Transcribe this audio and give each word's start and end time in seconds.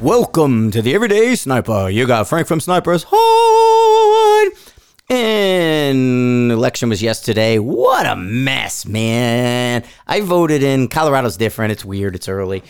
Welcome 0.00 0.70
to 0.70 0.80
the 0.80 0.94
Everyday 0.94 1.34
Sniper. 1.34 1.90
You 1.90 2.06
got 2.06 2.26
Frank 2.26 2.46
from 2.46 2.58
Snipers 2.58 3.04
Hide. 3.06 4.50
And 5.10 6.50
election 6.50 6.88
was 6.88 7.02
yesterday. 7.02 7.58
What 7.58 8.06
a 8.06 8.16
mess, 8.16 8.86
man. 8.86 9.84
I 10.06 10.22
voted 10.22 10.62
in 10.62 10.88
Colorado's 10.88 11.36
different. 11.36 11.72
It's 11.72 11.84
weird. 11.84 12.14
It's 12.14 12.30
early. 12.30 12.62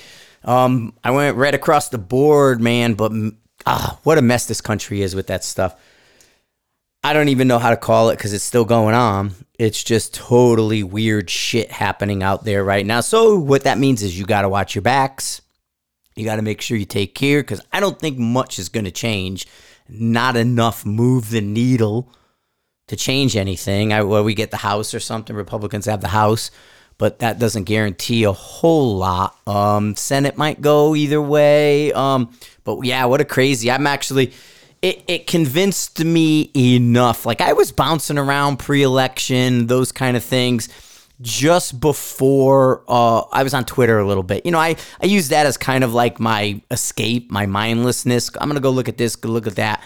Um, 0.43 0.93
I 1.05 1.13
went 1.13 1.37
right 1.37 1.55
across 1.55 1.91
the 1.91 1.99
board, 1.99 2.61
man, 2.61 2.95
but 2.95 3.13
ah, 3.65 4.01
what 4.03 4.19
a 4.19 4.23
mess 4.23 4.47
this 4.47 4.61
country 4.61 5.01
is 5.01 5.15
with 5.15 5.29
that 5.29 5.45
stuff. 5.45 5.81
I 7.05 7.13
don't 7.13 7.29
even 7.29 7.47
know 7.47 7.61
how 7.61 7.71
to 7.71 7.77
call 7.77 8.11
it 8.11 8.17
because 8.17 8.33
it's 8.33 8.43
still 8.43 8.65
going 8.65 8.97
on. 8.97 9.35
It's 9.57 9.85
just 9.85 10.15
totally 10.15 10.83
weird 10.83 11.31
shit 11.31 11.71
happening 11.71 12.25
out 12.25 12.43
there 12.43 12.65
right 12.65 12.85
now. 12.85 13.03
So, 13.03 13.39
what 13.39 13.63
that 13.63 13.79
means 13.79 14.03
is 14.03 14.19
you 14.19 14.27
got 14.27 14.43
to 14.43 14.49
watch 14.49 14.75
your 14.75 14.83
backs. 14.83 15.43
You 16.15 16.25
got 16.25 16.37
to 16.37 16.43
make 16.43 16.61
sure 16.61 16.77
you 16.77 16.85
take 16.85 17.15
care 17.15 17.43
because 17.43 17.61
I 17.73 17.81
don't 17.81 17.99
think 17.99 18.19
much 18.19 18.59
is 18.59 18.69
going 18.69 18.85
to 18.85 18.91
change. 18.91 19.47
Not 19.89 20.37
enough 20.37 20.85
move 20.85 21.31
the 21.31 21.41
needle 21.41 22.13
to 22.89 22.97
change 22.97 23.37
anything. 23.37 23.93
I, 23.93 24.03
well, 24.03 24.25
we 24.25 24.35
get 24.35 24.51
the 24.51 24.57
House 24.59 24.95
or 24.95 25.01
something. 25.01 25.35
Republicans 25.35 25.87
have 25.87 26.01
the 26.01 26.09
House, 26.09 26.51
but 26.99 27.21
that 27.21 27.39
doesn't 27.39 27.65
guarantee 27.65 28.25
a 28.25 28.33
whole 28.33 28.97
lot. 28.97 29.37
Um, 29.47 29.97
Senate 29.97 30.37
might 30.37 30.61
go 30.61 30.95
either 30.95 31.23
way. 31.23 31.93
Um, 31.93 32.33
but 32.65 32.85
yeah, 32.85 33.05
what 33.05 33.21
a 33.21 33.25
crazy. 33.25 33.71
I'm 33.71 33.87
actually. 33.87 34.33
It, 34.83 35.05
it 35.09 35.27
convinced 35.27 36.03
me 36.03 36.51
enough. 36.57 37.27
Like 37.27 37.43
I 37.43 37.53
was 37.53 37.71
bouncing 37.71 38.17
around 38.17 38.57
pre-election, 38.59 39.67
those 39.67 39.93
kind 39.93 40.17
of 40.17 40.25
things 40.25 40.71
just 41.21 41.81
before 41.81 42.83
uh, 42.89 43.23
I 43.33 43.43
was 43.43 43.55
on 43.55 43.65
Twitter 43.65 43.99
a 43.99 44.07
little 44.07 44.23
bit. 44.23 44.45
You 44.45 44.53
know, 44.53 44.59
I, 44.59 44.77
I 45.03 45.07
use 45.07 45.29
that 45.29 45.47
as 45.47 45.57
kind 45.57 45.85
of 45.85 45.93
like 45.93 46.19
my 46.19 46.61
escape, 46.71 47.31
my 47.31 47.47
mindlessness. 47.47 48.31
I'm 48.41 48.49
going 48.49 48.55
to 48.55 48.61
go 48.61 48.71
look 48.71 48.89
at 48.89 48.97
this, 48.97 49.17
go 49.17 49.29
look 49.29 49.47
at 49.47 49.57
that. 49.57 49.83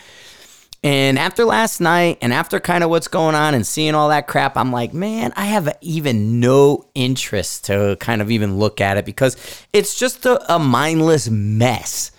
And 0.84 1.18
after 1.18 1.46
last 1.46 1.80
night 1.80 2.18
and 2.20 2.30
after 2.30 2.60
kind 2.60 2.84
of 2.84 2.91
what's 2.91 3.08
going 3.08 3.34
on 3.34 3.54
and 3.54 3.66
seeing 3.66 3.94
all 3.94 4.10
that 4.10 4.26
crap, 4.26 4.54
I'm 4.54 4.70
like, 4.70 4.92
man, 4.92 5.32
I 5.34 5.46
have 5.46 5.74
even 5.80 6.41
no 6.41 6.91
interest 6.94 7.64
to 7.66 7.96
kind 8.00 8.20
of 8.20 8.30
even 8.30 8.58
look 8.58 8.82
at 8.82 8.98
it 8.98 9.06
because 9.06 9.36
it's 9.72 9.98
just 9.98 10.26
a, 10.26 10.54
a 10.54 10.58
mindless 10.58 11.30
mess 11.30 12.10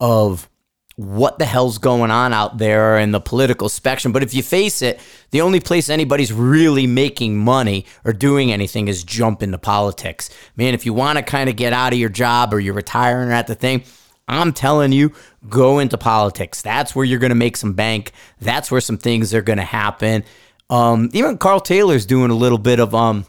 of 0.00 0.50
what 0.96 1.38
the 1.38 1.44
hell's 1.44 1.78
going 1.78 2.10
on 2.10 2.32
out 2.32 2.58
there 2.58 2.98
in 2.98 3.10
the 3.10 3.20
political 3.20 3.68
spectrum. 3.68 4.12
But 4.12 4.22
if 4.22 4.32
you 4.32 4.42
face 4.42 4.80
it, 4.80 5.00
the 5.32 5.40
only 5.40 5.58
place 5.58 5.88
anybody's 5.88 6.32
really 6.32 6.86
making 6.86 7.36
money 7.36 7.86
or 8.04 8.12
doing 8.12 8.52
anything 8.52 8.86
is 8.86 9.02
jump 9.02 9.42
into 9.42 9.58
politics. 9.58 10.30
Man, 10.56 10.72
if 10.72 10.86
you 10.86 10.92
want 10.92 11.18
to 11.18 11.24
kind 11.24 11.50
of 11.50 11.56
get 11.56 11.72
out 11.72 11.92
of 11.92 11.98
your 11.98 12.10
job 12.10 12.54
or 12.54 12.60
you're 12.60 12.74
retiring 12.74 13.32
at 13.32 13.48
the 13.48 13.56
thing, 13.56 13.82
I'm 14.28 14.52
telling 14.52 14.92
you, 14.92 15.12
go 15.48 15.80
into 15.80 15.98
politics. 15.98 16.62
That's 16.62 16.94
where 16.94 17.04
you're 17.04 17.18
going 17.18 17.30
to 17.30 17.34
make 17.34 17.56
some 17.56 17.74
bank. 17.74 18.12
That's 18.40 18.70
where 18.70 18.80
some 18.80 18.96
things 18.96 19.34
are 19.34 19.42
going 19.42 19.58
to 19.58 19.64
happen. 19.64 20.24
Um, 20.70 21.10
even 21.12 21.38
Carl 21.38 21.60
Taylor's 21.60 22.06
doing 22.06 22.30
a 22.30 22.34
little 22.34 22.58
bit 22.58 22.80
of 22.80 22.94
um, 22.94 23.26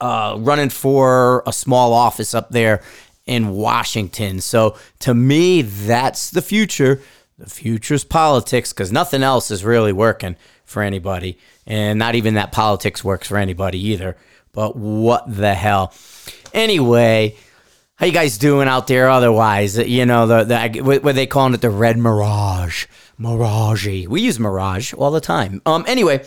uh, 0.00 0.36
running 0.38 0.70
for 0.70 1.42
a 1.46 1.52
small 1.52 1.92
office 1.92 2.34
up 2.34 2.50
there 2.50 2.82
in 3.26 3.50
Washington. 3.50 4.40
So 4.40 4.76
to 5.00 5.14
me, 5.14 5.62
that's 5.62 6.30
the 6.30 6.42
future. 6.42 7.00
The 7.38 7.50
future's 7.50 8.04
politics 8.04 8.72
because 8.72 8.92
nothing 8.92 9.22
else 9.22 9.50
is 9.50 9.64
really 9.64 9.92
working 9.92 10.36
for 10.64 10.82
anybody. 10.82 11.38
And 11.66 11.98
not 11.98 12.14
even 12.14 12.34
that 12.34 12.52
politics 12.52 13.02
works 13.02 13.28
for 13.28 13.38
anybody 13.38 13.78
either. 13.88 14.16
But 14.52 14.76
what 14.76 15.24
the 15.26 15.54
hell? 15.54 15.92
Anyway, 16.52 17.36
how 17.96 18.06
you 18.06 18.12
guys 18.12 18.38
doing 18.38 18.68
out 18.68 18.86
there 18.86 19.08
otherwise? 19.08 19.76
You 19.76 20.06
know, 20.06 20.26
the, 20.26 20.44
the 20.44 20.82
what 20.82 21.14
they 21.14 21.26
calling 21.26 21.54
it 21.54 21.60
the 21.60 21.70
red 21.70 21.98
mirage. 21.98 22.86
Mirage. 23.18 24.06
We 24.06 24.20
use 24.20 24.38
mirage 24.38 24.92
all 24.94 25.10
the 25.10 25.20
time. 25.20 25.60
Um 25.66 25.84
anyway, 25.88 26.24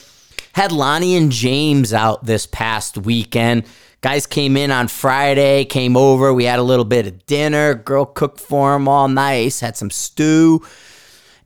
had 0.54 0.72
Lonnie 0.72 1.16
and 1.16 1.32
James 1.32 1.94
out 1.94 2.26
this 2.26 2.46
past 2.48 2.98
weekend. 2.98 3.66
Guys 4.08 4.26
came 4.26 4.56
in 4.56 4.72
on 4.72 4.88
Friday, 4.88 5.66
came 5.66 5.98
over. 5.98 6.34
We 6.34 6.46
had 6.46 6.60
a 6.60 6.64
little 6.64 6.86
bit 6.86 7.08
of 7.08 7.26
dinner. 7.26 7.74
Girl 7.74 8.06
cooked 8.06 8.40
for 8.40 8.72
them 8.72 8.88
all 8.88 9.10
nice, 9.10 9.60
had 9.60 9.76
some 9.76 9.90
stew. 9.90 10.66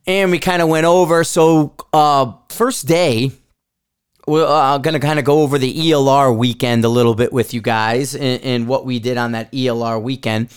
And 0.06 0.30
we 0.30 0.38
kind 0.38 0.62
of 0.62 0.68
went 0.68 0.86
over. 0.86 1.24
So, 1.24 1.74
uh, 1.92 2.34
first 2.50 2.86
day, 2.86 3.32
we're 4.28 4.46
uh, 4.46 4.78
going 4.78 4.94
to 4.94 5.00
kind 5.00 5.18
of 5.18 5.24
go 5.24 5.40
over 5.40 5.58
the 5.58 5.74
ELR 5.74 6.38
weekend 6.38 6.84
a 6.84 6.88
little 6.88 7.16
bit 7.16 7.32
with 7.32 7.52
you 7.52 7.60
guys 7.60 8.14
and, 8.14 8.40
and 8.44 8.68
what 8.68 8.86
we 8.86 9.00
did 9.00 9.16
on 9.16 9.32
that 9.32 9.50
ELR 9.50 10.00
weekend. 10.00 10.48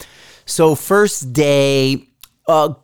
So, 0.45 0.75
first 0.75 1.33
day, 1.33 2.07
uh, 2.47 2.75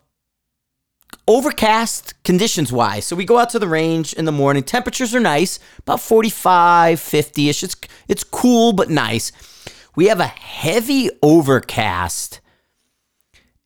overcast 1.27 2.21
conditions 2.23 2.71
wise. 2.71 3.05
So 3.05 3.15
we 3.15 3.25
go 3.25 3.37
out 3.37 3.49
to 3.51 3.59
the 3.59 3.67
range 3.67 4.13
in 4.13 4.25
the 4.25 4.31
morning. 4.31 4.63
Temperatures 4.63 5.15
are 5.15 5.19
nice, 5.19 5.59
about 5.79 6.01
45, 6.01 6.99
50ish. 6.99 7.63
It's 7.63 7.75
it's 8.07 8.23
cool 8.23 8.73
but 8.73 8.89
nice. 8.89 9.31
We 9.95 10.07
have 10.07 10.19
a 10.19 10.25
heavy 10.25 11.09
overcast 11.21 12.39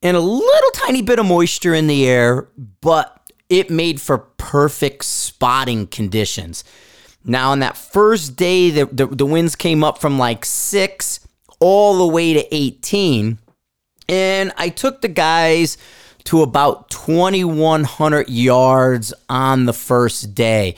and 0.02 0.18
a 0.18 0.20
little 0.20 0.72
tiny 0.74 1.02
bit 1.02 1.20
of 1.20 1.26
moisture 1.26 1.74
in 1.74 1.88
the 1.88 2.08
air, 2.08 2.48
but 2.82 3.32
it 3.50 3.70
made 3.70 4.02
for 4.02 4.18
perfect 4.18 5.06
spotting 5.06 5.88
conditions. 5.88 6.64
Now, 7.24 7.52
on 7.52 7.60
that 7.60 7.76
first 7.76 8.36
day, 8.36 8.70
the, 8.70 8.86
the, 8.86 9.08
the 9.08 9.26
winds 9.26 9.56
came 9.56 9.84
up 9.84 9.98
from 9.98 10.20
like 10.20 10.46
six 10.46 11.28
all 11.60 11.98
the 11.98 12.08
way 12.08 12.34
to 12.34 12.56
18. 12.56 13.40
And 14.08 14.52
I 14.58 14.70
took 14.70 15.02
the 15.02 15.08
guys 15.08 15.78
to 16.26 16.42
about 16.42 16.90
2,100 16.90 18.30
yards 18.30 19.14
on 19.30 19.66
the 19.66 19.74
first 19.74 20.36
day. 20.36 20.76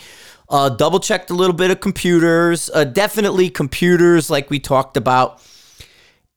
Uh, 0.49 0.69
double 0.69 0.99
checked 0.99 1.29
a 1.29 1.33
little 1.33 1.55
bit 1.55 1.71
of 1.71 1.79
computers. 1.79 2.69
Uh, 2.73 2.83
definitely 2.83 3.49
computers, 3.49 4.29
like 4.29 4.49
we 4.49 4.59
talked 4.59 4.95
about. 4.95 5.41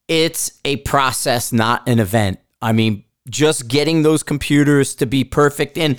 It's 0.09 0.59
a 0.65 0.77
process, 0.77 1.53
not 1.53 1.89
an 1.89 2.01
event. 2.01 2.41
I 2.61 2.73
mean, 2.73 3.05
just 3.29 3.69
getting 3.69 4.03
those 4.03 4.23
computers 4.23 4.95
to 4.97 5.07
be 5.07 5.23
perfect. 5.23 5.79
And, 5.79 5.99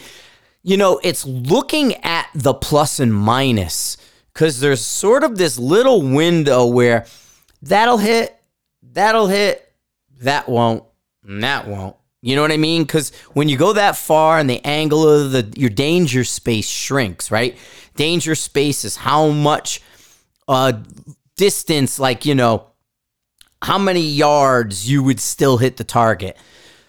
you 0.63 0.75
know, 0.75 0.99
it's 1.03 1.25
looking 1.25 1.95
at 2.03 2.27
the 2.33 2.53
plus 2.53 2.99
and 2.99 3.13
minus 3.13 3.97
because 4.33 4.59
there's 4.59 4.85
sort 4.85 5.23
of 5.23 5.37
this 5.37 5.57
little 5.57 6.01
window 6.01 6.65
where 6.65 7.05
that'll 7.61 7.97
hit, 7.97 8.37
that'll 8.81 9.27
hit, 9.27 9.73
that 10.19 10.49
won't, 10.49 10.83
that 11.23 11.67
won't. 11.67 11.95
You 12.21 12.35
know 12.35 12.43
what 12.43 12.51
I 12.51 12.57
mean? 12.57 12.83
Because 12.83 13.11
when 13.33 13.49
you 13.49 13.57
go 13.57 13.73
that 13.73 13.95
far 13.95 14.37
and 14.37 14.47
the 14.49 14.63
angle 14.63 15.07
of 15.07 15.31
the 15.31 15.51
your 15.59 15.71
danger 15.71 16.23
space 16.23 16.69
shrinks, 16.69 17.31
right? 17.31 17.57
Danger 17.95 18.35
space 18.35 18.85
is 18.85 18.95
how 18.97 19.29
much 19.29 19.81
uh, 20.47 20.73
distance, 21.35 21.99
like 21.99 22.25
you 22.25 22.35
know, 22.35 22.67
how 23.63 23.79
many 23.79 24.01
yards 24.01 24.89
you 24.89 25.01
would 25.01 25.19
still 25.19 25.57
hit 25.57 25.77
the 25.77 25.83
target. 25.83 26.37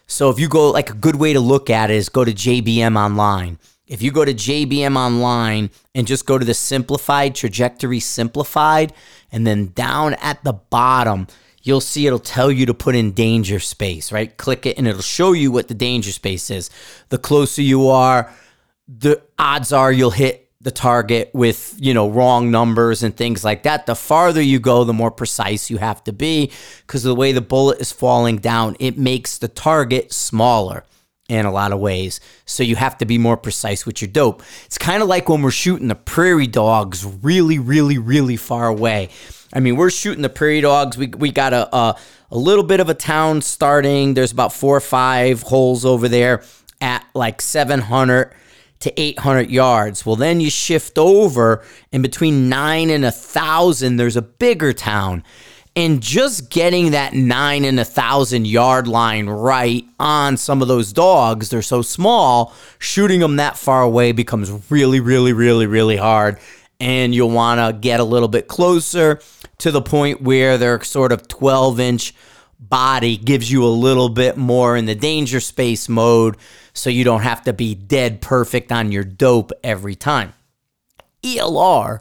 So 0.06 0.28
if 0.28 0.38
you 0.38 0.48
go, 0.48 0.70
like 0.70 0.90
a 0.90 0.94
good 0.94 1.16
way 1.16 1.32
to 1.32 1.40
look 1.40 1.70
at 1.70 1.90
it 1.90 1.94
is 1.94 2.10
go 2.10 2.24
to 2.24 2.32
JBM 2.32 2.96
Online. 2.98 3.58
If 3.86 4.02
you 4.02 4.10
go 4.10 4.26
to 4.26 4.34
JBM 4.34 4.96
Online 4.96 5.70
and 5.94 6.06
just 6.06 6.26
go 6.26 6.38
to 6.38 6.44
the 6.44 6.54
simplified 6.54 7.34
trajectory 7.34 8.00
simplified, 8.00 8.92
and 9.30 9.46
then 9.46 9.72
down 9.74 10.14
at 10.14 10.44
the 10.44 10.52
bottom 10.52 11.26
you'll 11.62 11.80
see 11.80 12.06
it'll 12.06 12.18
tell 12.18 12.50
you 12.50 12.66
to 12.66 12.74
put 12.74 12.94
in 12.94 13.12
danger 13.12 13.60
space, 13.60 14.12
right? 14.12 14.36
Click 14.36 14.66
it 14.66 14.78
and 14.78 14.86
it'll 14.86 15.02
show 15.02 15.32
you 15.32 15.50
what 15.50 15.68
the 15.68 15.74
danger 15.74 16.10
space 16.10 16.50
is. 16.50 16.70
The 17.08 17.18
closer 17.18 17.62
you 17.62 17.88
are, 17.88 18.32
the 18.88 19.22
odds 19.38 19.72
are 19.72 19.92
you'll 19.92 20.10
hit 20.10 20.50
the 20.60 20.70
target 20.70 21.30
with, 21.32 21.74
you 21.78 21.92
know, 21.92 22.08
wrong 22.08 22.50
numbers 22.50 23.02
and 23.02 23.16
things 23.16 23.44
like 23.44 23.64
that. 23.64 23.86
The 23.86 23.96
farther 23.96 24.42
you 24.42 24.60
go, 24.60 24.84
the 24.84 24.92
more 24.92 25.10
precise 25.10 25.70
you 25.70 25.78
have 25.78 26.04
to 26.04 26.12
be 26.12 26.52
because 26.86 27.02
the 27.02 27.14
way 27.14 27.32
the 27.32 27.40
bullet 27.40 27.80
is 27.80 27.90
falling 27.90 28.38
down, 28.38 28.76
it 28.78 28.96
makes 28.96 29.38
the 29.38 29.48
target 29.48 30.12
smaller 30.12 30.84
in 31.28 31.46
a 31.46 31.52
lot 31.52 31.72
of 31.72 31.80
ways. 31.80 32.20
So 32.44 32.62
you 32.62 32.76
have 32.76 32.98
to 32.98 33.06
be 33.06 33.18
more 33.18 33.36
precise 33.36 33.86
with 33.86 34.02
your 34.02 34.10
dope. 34.10 34.42
It's 34.66 34.78
kind 34.78 35.02
of 35.02 35.08
like 35.08 35.28
when 35.28 35.42
we're 35.42 35.50
shooting 35.50 35.88
the 35.88 35.94
prairie 35.94 36.46
dogs 36.46 37.04
really, 37.04 37.58
really, 37.58 37.98
really 37.98 38.36
far 38.36 38.68
away 38.68 39.08
I 39.52 39.60
mean, 39.60 39.76
we're 39.76 39.90
shooting 39.90 40.22
the 40.22 40.30
prairie 40.30 40.60
dogs. 40.60 40.96
We, 40.96 41.08
we 41.08 41.30
got 41.30 41.52
a, 41.52 41.74
a, 41.74 41.96
a 42.30 42.36
little 42.36 42.64
bit 42.64 42.80
of 42.80 42.88
a 42.88 42.94
town 42.94 43.42
starting. 43.42 44.14
There's 44.14 44.32
about 44.32 44.52
four 44.52 44.76
or 44.76 44.80
five 44.80 45.42
holes 45.42 45.84
over 45.84 46.08
there 46.08 46.42
at 46.80 47.04
like 47.14 47.42
700 47.42 48.34
to 48.80 49.00
800 49.00 49.50
yards. 49.50 50.04
Well, 50.04 50.16
then 50.16 50.40
you 50.40 50.50
shift 50.50 50.98
over, 50.98 51.64
and 51.92 52.02
between 52.02 52.48
nine 52.48 52.90
and 52.90 53.04
a 53.04 53.12
thousand, 53.12 53.96
there's 53.96 54.16
a 54.16 54.22
bigger 54.22 54.72
town. 54.72 55.22
And 55.74 56.02
just 56.02 56.50
getting 56.50 56.90
that 56.90 57.14
nine 57.14 57.64
and 57.64 57.80
a 57.80 57.84
thousand 57.84 58.46
yard 58.46 58.86
line 58.86 59.26
right 59.28 59.84
on 59.98 60.36
some 60.36 60.60
of 60.60 60.68
those 60.68 60.92
dogs, 60.92 61.48
they're 61.48 61.62
so 61.62 61.80
small, 61.80 62.52
shooting 62.78 63.20
them 63.20 63.36
that 63.36 63.56
far 63.56 63.82
away 63.82 64.12
becomes 64.12 64.50
really, 64.70 65.00
really, 65.00 65.32
really, 65.32 65.66
really 65.66 65.96
hard. 65.96 66.38
And 66.78 67.14
you'll 67.14 67.30
want 67.30 67.60
to 67.60 67.80
get 67.80 68.00
a 68.00 68.04
little 68.04 68.28
bit 68.28 68.48
closer 68.48 69.20
to 69.62 69.70
the 69.70 69.80
point 69.80 70.20
where 70.20 70.58
they're 70.58 70.82
sort 70.82 71.12
of 71.12 71.28
12 71.28 71.78
inch 71.78 72.14
body 72.58 73.16
gives 73.16 73.48
you 73.48 73.64
a 73.64 73.68
little 73.68 74.08
bit 74.08 74.36
more 74.36 74.76
in 74.76 74.86
the 74.86 74.94
danger 74.96 75.38
space 75.38 75.88
mode 75.88 76.36
so 76.72 76.90
you 76.90 77.04
don't 77.04 77.22
have 77.22 77.44
to 77.44 77.52
be 77.52 77.72
dead 77.72 78.20
perfect 78.20 78.72
on 78.72 78.90
your 78.90 79.04
dope 79.04 79.52
every 79.62 79.94
time. 79.94 80.32
ELR 81.22 82.00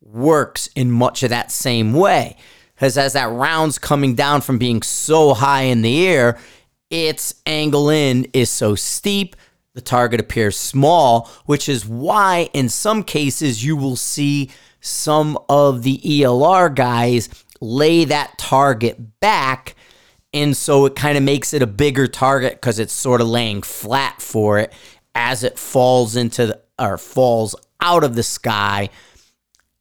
works 0.00 0.70
in 0.74 0.90
much 0.90 1.22
of 1.22 1.28
that 1.28 1.50
same 1.50 1.92
way 1.92 2.38
because 2.74 2.96
as 2.96 3.12
that 3.12 3.30
round's 3.30 3.78
coming 3.78 4.14
down 4.14 4.40
from 4.40 4.56
being 4.56 4.80
so 4.80 5.34
high 5.34 5.64
in 5.64 5.82
the 5.82 6.06
air, 6.06 6.38
its 6.88 7.34
angle 7.44 7.90
in 7.90 8.26
is 8.32 8.48
so 8.48 8.74
steep, 8.74 9.36
the 9.74 9.82
target 9.82 10.20
appears 10.20 10.56
small, 10.56 11.30
which 11.44 11.68
is 11.68 11.84
why 11.84 12.48
in 12.54 12.70
some 12.70 13.02
cases 13.02 13.62
you 13.62 13.76
will 13.76 13.96
see 13.96 14.50
some 14.84 15.38
of 15.48 15.82
the 15.82 15.98
ELR 16.04 16.74
guys 16.74 17.28
lay 17.60 18.04
that 18.04 18.36
target 18.36 19.18
back. 19.20 19.74
And 20.32 20.56
so 20.56 20.84
it 20.84 20.94
kind 20.94 21.16
of 21.16 21.24
makes 21.24 21.54
it 21.54 21.62
a 21.62 21.66
bigger 21.66 22.06
target 22.06 22.54
because 22.54 22.78
it's 22.78 22.92
sort 22.92 23.20
of 23.20 23.28
laying 23.28 23.62
flat 23.62 24.20
for 24.20 24.58
it 24.58 24.72
as 25.14 25.42
it 25.42 25.58
falls 25.58 26.16
into 26.16 26.46
the, 26.46 26.60
or 26.78 26.98
falls 26.98 27.54
out 27.80 28.04
of 28.04 28.14
the 28.14 28.22
sky 28.22 28.90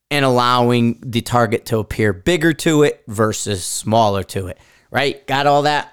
and 0.09 0.23
allowing 0.23 0.99
the 1.05 1.21
target 1.21 1.65
to 1.65 1.79
appear 1.79 2.13
bigger 2.13 2.53
to 2.53 2.83
it 2.83 3.03
versus 3.07 3.65
smaller 3.65 4.23
to 4.23 4.47
it. 4.47 4.57
Right? 4.91 5.25
Got 5.27 5.47
all 5.47 5.63
that? 5.63 5.91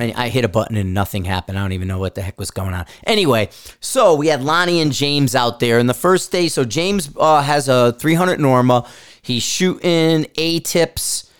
I 0.00 0.28
hit 0.28 0.44
a 0.44 0.48
button 0.48 0.76
and 0.76 0.94
nothing 0.94 1.24
happened. 1.24 1.58
I 1.58 1.62
don't 1.62 1.72
even 1.72 1.88
know 1.88 1.98
what 1.98 2.14
the 2.14 2.22
heck 2.22 2.38
was 2.38 2.50
going 2.50 2.74
on. 2.74 2.86
Anyway, 3.04 3.50
so 3.80 4.14
we 4.14 4.28
had 4.28 4.42
Lonnie 4.42 4.80
and 4.80 4.92
James 4.92 5.34
out 5.34 5.60
there 5.60 5.78
in 5.78 5.86
the 5.86 5.94
first 5.94 6.32
day. 6.32 6.48
So 6.48 6.64
James 6.64 7.10
uh, 7.16 7.42
has 7.42 7.68
a 7.68 7.92
300 7.92 8.40
Norma. 8.40 8.86
He's 9.22 9.42
shooting 9.42 10.26
A 10.36 10.60
tips, 10.60 11.30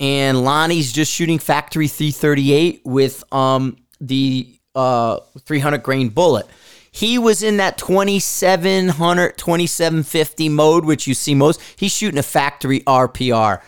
and 0.00 0.44
Lonnie's 0.44 0.92
just 0.92 1.12
shooting 1.12 1.38
factory 1.38 1.88
338 1.88 2.82
with 2.84 3.24
um 3.32 3.76
the 4.00 4.54
uh 4.74 5.20
300 5.40 5.82
grain 5.82 6.08
bullet. 6.08 6.46
He 6.90 7.18
was 7.18 7.42
in 7.42 7.58
that 7.58 7.78
2700, 7.78 9.38
2750 9.38 10.48
mode, 10.48 10.84
which 10.84 11.06
you 11.06 11.14
see 11.14 11.34
most. 11.34 11.60
He's 11.76 11.92
shooting 11.92 12.18
a 12.18 12.22
factory 12.24 12.80
RPR. 12.80 13.60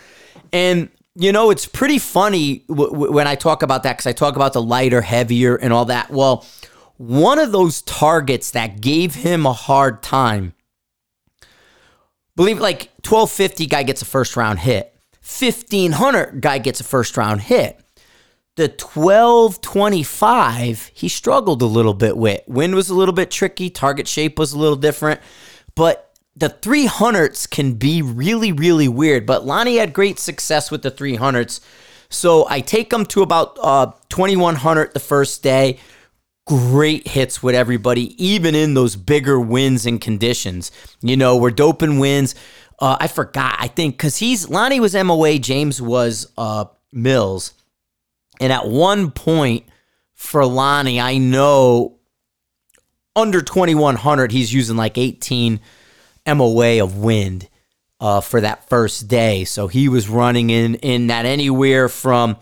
And 0.52 0.88
you 1.20 1.32
know, 1.32 1.50
it's 1.50 1.66
pretty 1.66 1.98
funny 1.98 2.64
w- 2.68 2.90
w- 2.90 3.12
when 3.12 3.26
I 3.26 3.34
talk 3.34 3.62
about 3.62 3.82
that 3.82 3.98
because 3.98 4.06
I 4.06 4.12
talk 4.12 4.36
about 4.36 4.54
the 4.54 4.62
lighter, 4.62 5.02
heavier, 5.02 5.54
and 5.54 5.70
all 5.70 5.84
that. 5.84 6.10
Well, 6.10 6.46
one 6.96 7.38
of 7.38 7.52
those 7.52 7.82
targets 7.82 8.52
that 8.52 8.80
gave 8.80 9.16
him 9.16 9.44
a 9.44 9.52
hard 9.52 10.02
time, 10.02 10.54
believe 12.36 12.56
it, 12.56 12.62
like 12.62 12.84
1250 13.04 13.66
guy 13.66 13.82
gets 13.82 14.00
a 14.00 14.06
first 14.06 14.34
round 14.34 14.60
hit, 14.60 14.94
1500 15.20 16.40
guy 16.40 16.56
gets 16.56 16.80
a 16.80 16.84
first 16.84 17.18
round 17.18 17.42
hit. 17.42 17.78
The 18.56 18.68
1225, 18.68 20.90
he 20.94 21.08
struggled 21.08 21.60
a 21.60 21.66
little 21.66 21.94
bit 21.94 22.16
with. 22.16 22.40
Wind 22.46 22.74
was 22.74 22.88
a 22.88 22.94
little 22.94 23.14
bit 23.14 23.30
tricky, 23.30 23.68
target 23.68 24.08
shape 24.08 24.38
was 24.38 24.54
a 24.54 24.58
little 24.58 24.76
different, 24.76 25.20
but 25.74 26.09
the 26.36 26.48
300s 26.48 27.48
can 27.48 27.74
be 27.74 28.02
really, 28.02 28.52
really 28.52 28.88
weird, 28.88 29.26
but 29.26 29.44
Lonnie 29.44 29.76
had 29.76 29.92
great 29.92 30.18
success 30.18 30.70
with 30.70 30.82
the 30.82 30.90
300s. 30.90 31.60
So 32.08 32.46
I 32.48 32.60
take 32.60 32.92
him 32.92 33.04
to 33.06 33.22
about 33.22 33.58
uh, 33.60 33.92
2100 34.08 34.94
the 34.94 35.00
first 35.00 35.42
day. 35.42 35.78
Great 36.46 37.06
hits 37.06 37.42
with 37.42 37.54
everybody, 37.54 38.14
even 38.24 38.54
in 38.54 38.74
those 38.74 38.96
bigger 38.96 39.38
wins 39.38 39.86
and 39.86 40.00
conditions. 40.00 40.72
You 41.00 41.16
know, 41.16 41.36
we're 41.36 41.50
doping 41.50 41.98
wins. 41.98 42.34
Uh, 42.78 42.96
I 42.98 43.06
forgot, 43.08 43.56
I 43.58 43.68
think, 43.68 43.96
because 43.96 44.16
he's 44.16 44.48
Lonnie 44.48 44.80
was 44.80 44.94
MOA, 44.94 45.38
James 45.38 45.80
was 45.80 46.32
uh, 46.38 46.64
mils. 46.92 47.52
And 48.40 48.52
at 48.52 48.66
one 48.66 49.10
point 49.10 49.66
for 50.14 50.44
Lonnie, 50.46 51.00
I 51.00 51.18
know 51.18 51.98
under 53.14 53.42
2100, 53.42 54.32
he's 54.32 54.52
using 54.52 54.76
like 54.76 54.96
18 54.96 55.60
MOA 56.36 56.82
of 56.82 56.96
wind 56.96 57.48
uh, 58.00 58.20
for 58.20 58.40
that 58.40 58.68
first 58.68 59.08
day. 59.08 59.44
So 59.44 59.68
he 59.68 59.88
was 59.88 60.08
running 60.08 60.50
in 60.50 60.76
in 60.76 61.08
that 61.08 61.26
anywhere 61.26 61.88
from 61.88 62.36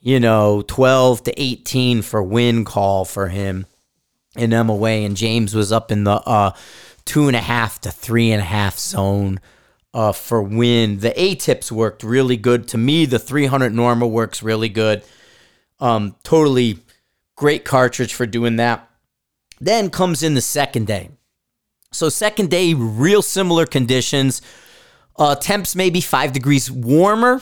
you 0.00 0.20
know 0.20 0.62
12 0.66 1.24
to 1.24 1.42
18 1.42 2.02
for 2.02 2.22
wind 2.22 2.66
call 2.66 3.04
for 3.04 3.28
him 3.28 3.66
in 4.36 4.50
MOA, 4.50 4.90
and 4.90 5.16
James 5.16 5.54
was 5.54 5.72
up 5.72 5.90
in 5.90 6.04
the 6.04 6.12
uh, 6.12 6.52
two 7.04 7.26
and 7.26 7.36
a 7.36 7.40
half 7.40 7.80
to 7.80 7.90
three 7.90 8.30
and 8.30 8.40
a 8.40 8.44
half 8.44 8.78
zone. 8.78 9.40
Uh, 9.94 10.12
for 10.12 10.42
wind, 10.42 11.00
the 11.00 11.18
A 11.20 11.34
tips 11.34 11.72
worked 11.72 12.02
really 12.02 12.36
good. 12.36 12.68
To 12.68 12.78
me, 12.78 13.06
the 13.06 13.18
300 13.18 13.72
Norma 13.72 14.06
works 14.06 14.42
really 14.42 14.68
good. 14.68 15.02
Um, 15.80 16.14
totally 16.22 16.80
great 17.36 17.64
cartridge 17.64 18.12
for 18.12 18.26
doing 18.26 18.56
that. 18.56 18.88
Then 19.60 19.88
comes 19.88 20.22
in 20.22 20.34
the 20.34 20.42
second 20.42 20.86
day. 20.86 21.10
So, 21.92 22.08
second 22.08 22.50
day, 22.50 22.74
real 22.74 23.22
similar 23.22 23.66
conditions. 23.66 24.42
Uh, 25.16 25.34
temps 25.34 25.74
maybe 25.74 26.00
five 26.00 26.32
degrees 26.32 26.70
warmer. 26.70 27.40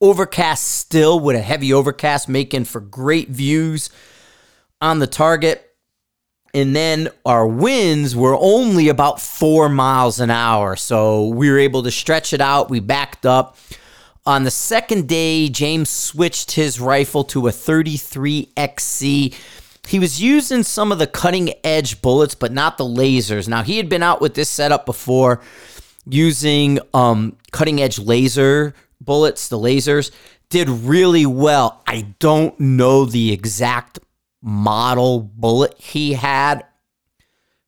Overcast 0.00 0.62
still 0.62 1.18
with 1.18 1.34
a 1.34 1.40
heavy 1.40 1.72
overcast, 1.72 2.28
making 2.28 2.64
for 2.64 2.80
great 2.80 3.30
views 3.30 3.88
on 4.80 4.98
the 4.98 5.06
target. 5.06 5.74
And 6.52 6.76
then 6.76 7.08
our 7.24 7.46
winds 7.46 8.14
were 8.14 8.36
only 8.38 8.88
about 8.88 9.20
four 9.20 9.68
miles 9.68 10.20
an 10.20 10.30
hour. 10.30 10.76
So 10.76 11.28
we 11.28 11.50
were 11.50 11.58
able 11.58 11.82
to 11.82 11.90
stretch 11.90 12.32
it 12.32 12.40
out. 12.40 12.70
We 12.70 12.78
backed 12.78 13.26
up. 13.26 13.56
On 14.26 14.44
the 14.44 14.50
second 14.50 15.08
day, 15.08 15.48
James 15.48 15.90
switched 15.90 16.52
his 16.52 16.80
rifle 16.80 17.24
to 17.24 17.48
a 17.48 17.52
33 17.52 18.52
XC 18.56 19.34
he 19.86 19.98
was 19.98 20.20
using 20.20 20.62
some 20.62 20.92
of 20.92 20.98
the 20.98 21.06
cutting 21.06 21.52
edge 21.62 22.00
bullets, 22.00 22.34
but 22.34 22.52
not 22.52 22.78
the 22.78 22.84
lasers. 22.84 23.48
Now, 23.48 23.62
he 23.62 23.76
had 23.76 23.88
been 23.88 24.02
out 24.02 24.20
with 24.20 24.34
this 24.34 24.48
setup 24.48 24.86
before 24.86 25.40
using 26.06 26.78
um, 26.92 27.36
cutting 27.52 27.80
edge 27.80 27.98
laser 27.98 28.74
bullets, 29.00 29.48
the 29.48 29.58
lasers, 29.58 30.10
did 30.48 30.68
really 30.68 31.26
well. 31.26 31.82
I 31.86 32.14
don't 32.18 32.58
know 32.58 33.04
the 33.04 33.32
exact 33.32 33.98
model 34.40 35.20
bullet 35.20 35.74
he 35.78 36.12
had, 36.12 36.64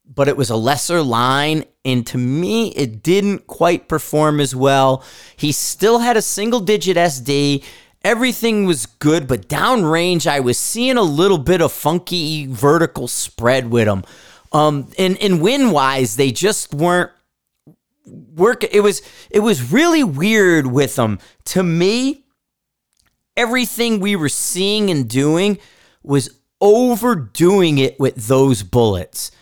but 0.07 0.29
it 0.29 0.37
was 0.37 0.51
a 0.51 0.57
lesser 0.57 1.03
line. 1.03 1.65
And 1.85 2.07
to 2.09 2.19
me, 2.19 2.69
it 2.69 3.03
didn't 3.03 3.47
quite 3.47 3.89
perform 3.89 4.41
as 4.41 4.55
well. 4.55 5.05
He 5.37 5.53
still 5.53 5.99
had 5.99 6.17
a 6.17 6.23
single 6.23 6.61
digit 6.61 6.97
SD 6.97 7.65
everything 8.07 8.67
was 8.67 8.87
good, 8.87 9.27
but 9.27 9.49
downrange, 9.49 10.29
I 10.29 10.39
was 10.39 10.57
seeing 10.57 10.97
a 10.97 11.03
little 11.03 11.39
bit 11.39 11.61
of 11.61 11.73
funky 11.73 12.47
vertical 12.47 13.09
spread 13.09 13.69
with 13.69 13.87
them. 13.87 14.05
Um, 14.53 14.93
and 14.97 15.19
and 15.19 15.43
win 15.43 15.73
wise, 15.73 16.15
they 16.15 16.31
just 16.31 16.73
weren't 16.73 17.11
work. 18.07 18.63
It 18.63 18.81
was 18.81 19.03
it 19.29 19.41
was 19.41 19.73
really 19.73 20.05
weird 20.05 20.69
with 20.69 20.95
them. 20.95 21.19
To 21.47 21.65
me, 21.65 22.25
everything 23.37 23.99
we 23.99 24.15
were 24.15 24.29
seeing 24.29 24.89
and 24.89 25.09
doing 25.09 25.59
was 26.05 26.31
overdoing 26.61 27.79
it 27.79 27.99
with 27.99 28.29
those 28.29 28.63
bullets. 28.63 29.33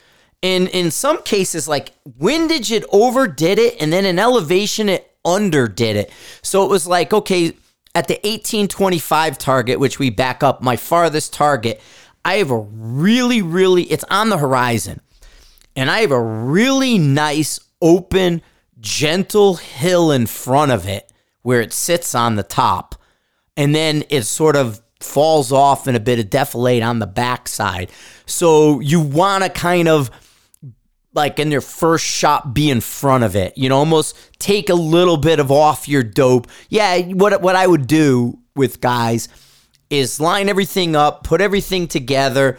And 0.42 0.68
in 0.68 0.90
some 0.90 1.22
cases, 1.22 1.68
like 1.68 1.92
windage, 2.18 2.72
it 2.72 2.84
overdid 2.90 3.58
it, 3.58 3.76
and 3.78 3.92
then 3.92 4.06
in 4.06 4.18
elevation, 4.18 4.88
it 4.88 5.14
underdid 5.22 5.96
it. 5.96 6.10
So 6.42 6.64
it 6.64 6.70
was 6.70 6.86
like, 6.86 7.12
okay, 7.12 7.52
at 7.94 8.08
the 8.08 8.14
1825 8.14 9.38
target, 9.38 9.78
which 9.78 9.98
we 9.98 10.10
back 10.10 10.42
up, 10.42 10.62
my 10.62 10.76
farthest 10.76 11.32
target, 11.32 11.80
I 12.24 12.34
have 12.34 12.50
a 12.50 12.58
really, 12.58 13.42
really, 13.42 13.84
it's 13.84 14.04
on 14.04 14.30
the 14.30 14.38
horizon. 14.38 15.00
And 15.76 15.90
I 15.90 16.00
have 16.00 16.10
a 16.10 16.20
really 16.20 16.98
nice, 16.98 17.60
open, 17.80 18.42
gentle 18.80 19.54
hill 19.56 20.10
in 20.10 20.26
front 20.26 20.72
of 20.72 20.86
it 20.88 21.12
where 21.42 21.60
it 21.60 21.72
sits 21.72 22.14
on 22.14 22.36
the 22.36 22.42
top. 22.42 22.94
And 23.56 23.74
then 23.74 24.04
it 24.08 24.22
sort 24.22 24.56
of 24.56 24.80
falls 25.00 25.52
off 25.52 25.86
in 25.86 25.94
a 25.94 26.00
bit 26.00 26.18
of 26.18 26.26
defilade 26.26 26.84
on 26.84 26.98
the 26.98 27.06
backside. 27.06 27.90
So 28.26 28.80
you 28.80 29.00
want 29.00 29.44
to 29.44 29.50
kind 29.50 29.86
of 29.86 30.10
like 31.14 31.38
in 31.38 31.48
their 31.48 31.60
first 31.60 32.04
shot 32.04 32.54
be 32.54 32.70
in 32.70 32.80
front 32.80 33.24
of 33.24 33.36
it. 33.36 33.56
You 33.56 33.68
know, 33.68 33.78
almost 33.78 34.16
take 34.38 34.68
a 34.68 34.74
little 34.74 35.16
bit 35.16 35.38
of 35.40 35.50
off 35.50 35.88
your 35.88 36.02
dope. 36.02 36.48
Yeah, 36.68 36.98
what 36.98 37.40
what 37.40 37.56
I 37.56 37.66
would 37.66 37.86
do 37.86 38.38
with 38.54 38.80
guys 38.80 39.28
is 39.90 40.20
line 40.20 40.48
everything 40.48 40.96
up, 40.96 41.24
put 41.24 41.40
everything 41.40 41.86
together, 41.86 42.58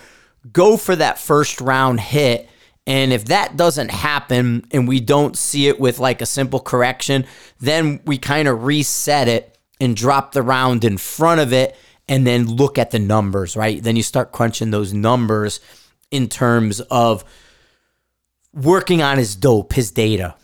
go 0.51 0.77
for 0.77 0.95
that 0.95 1.19
first 1.19 1.61
round 1.61 1.99
hit. 1.99 2.49
And 2.87 3.11
if 3.11 3.25
that 3.25 3.57
doesn't 3.57 3.89
happen 3.89 4.67
and 4.71 4.87
we 4.87 4.99
don't 4.99 5.35
see 5.35 5.67
it 5.67 5.79
with 5.79 5.99
like 5.99 6.21
a 6.21 6.25
simple 6.25 6.59
correction, 6.59 7.25
then 7.59 7.99
we 8.05 8.17
kind 8.17 8.47
of 8.47 8.63
reset 8.63 9.27
it 9.27 9.57
and 9.79 9.95
drop 9.95 10.31
the 10.31 10.43
round 10.43 10.83
in 10.83 10.97
front 10.97 11.41
of 11.41 11.51
it 11.51 11.75
and 12.07 12.27
then 12.27 12.45
look 12.45 12.77
at 12.77 12.91
the 12.91 12.99
numbers, 12.99 13.55
right? 13.55 13.81
Then 13.81 13.95
you 13.95 14.03
start 14.03 14.31
crunching 14.31 14.69
those 14.69 14.93
numbers 14.93 15.59
in 16.11 16.29
terms 16.29 16.79
of 16.79 17.25
working 18.55 19.01
on 19.03 19.17
his 19.17 19.35
dope, 19.35 19.73
his 19.73 19.91
data. 19.91 20.35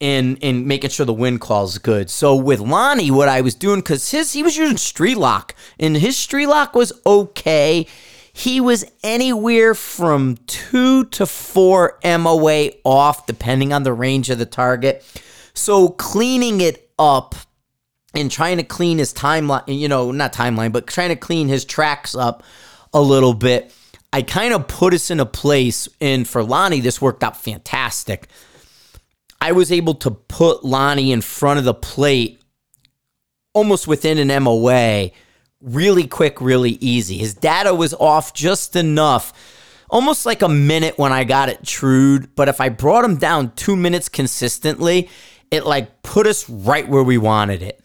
and 0.00 0.38
and 0.42 0.66
making 0.66 0.90
sure 0.90 1.06
the 1.06 1.12
wind 1.12 1.40
call 1.40 1.64
is 1.64 1.78
good. 1.78 2.10
So 2.10 2.36
with 2.36 2.60
Lonnie, 2.60 3.10
what 3.10 3.28
I 3.28 3.40
was 3.40 3.54
doing 3.54 3.80
because 3.80 4.10
his 4.10 4.32
he 4.34 4.42
was 4.42 4.56
using 4.56 4.76
Strelok 4.76 5.52
and 5.78 5.96
his 5.96 6.16
Strelok 6.16 6.74
was 6.74 6.92
okay. 7.06 7.86
He 8.32 8.60
was 8.60 8.84
anywhere 9.02 9.74
from 9.74 10.36
two 10.46 11.04
to 11.06 11.24
four 11.24 11.98
MOA 12.04 12.72
off, 12.84 13.26
depending 13.26 13.72
on 13.72 13.82
the 13.84 13.94
range 13.94 14.28
of 14.28 14.36
the 14.38 14.44
target. 14.44 15.02
So 15.54 15.88
cleaning 15.88 16.60
it 16.60 16.90
up 16.98 17.34
and 18.12 18.30
trying 18.30 18.58
to 18.58 18.62
clean 18.64 18.98
his 18.98 19.14
timeline, 19.14 19.64
you 19.66 19.88
know, 19.88 20.12
not 20.12 20.34
timeline, 20.34 20.72
but 20.72 20.86
trying 20.86 21.08
to 21.08 21.16
clean 21.16 21.48
his 21.48 21.64
tracks 21.64 22.14
up 22.14 22.42
a 22.92 23.00
little 23.00 23.32
bit. 23.32 23.72
I 24.12 24.22
kind 24.22 24.54
of 24.54 24.68
put 24.68 24.94
us 24.94 25.10
in 25.10 25.20
a 25.20 25.26
place, 25.26 25.88
and 26.00 26.26
for 26.26 26.42
Lonnie, 26.42 26.80
this 26.80 27.00
worked 27.00 27.22
out 27.22 27.36
fantastic. 27.36 28.28
I 29.40 29.52
was 29.52 29.70
able 29.70 29.94
to 29.96 30.10
put 30.10 30.64
Lonnie 30.64 31.12
in 31.12 31.20
front 31.20 31.58
of 31.58 31.64
the 31.64 31.74
plate 31.74 32.40
almost 33.52 33.86
within 33.86 34.18
an 34.18 34.42
MOA 34.42 35.10
really 35.60 36.06
quick, 36.06 36.40
really 36.40 36.72
easy. 36.80 37.18
His 37.18 37.34
data 37.34 37.74
was 37.74 37.94
off 37.94 38.34
just 38.34 38.76
enough, 38.76 39.32
almost 39.90 40.26
like 40.26 40.42
a 40.42 40.48
minute 40.48 40.98
when 40.98 41.12
I 41.12 41.24
got 41.24 41.48
it 41.48 41.64
trued. 41.64 42.34
But 42.34 42.48
if 42.48 42.60
I 42.60 42.68
brought 42.68 43.04
him 43.04 43.16
down 43.16 43.52
two 43.56 43.76
minutes 43.76 44.08
consistently, 44.08 45.08
it 45.50 45.64
like 45.64 46.02
put 46.02 46.26
us 46.26 46.48
right 46.48 46.88
where 46.88 47.02
we 47.02 47.18
wanted 47.18 47.62
it. 47.62 47.80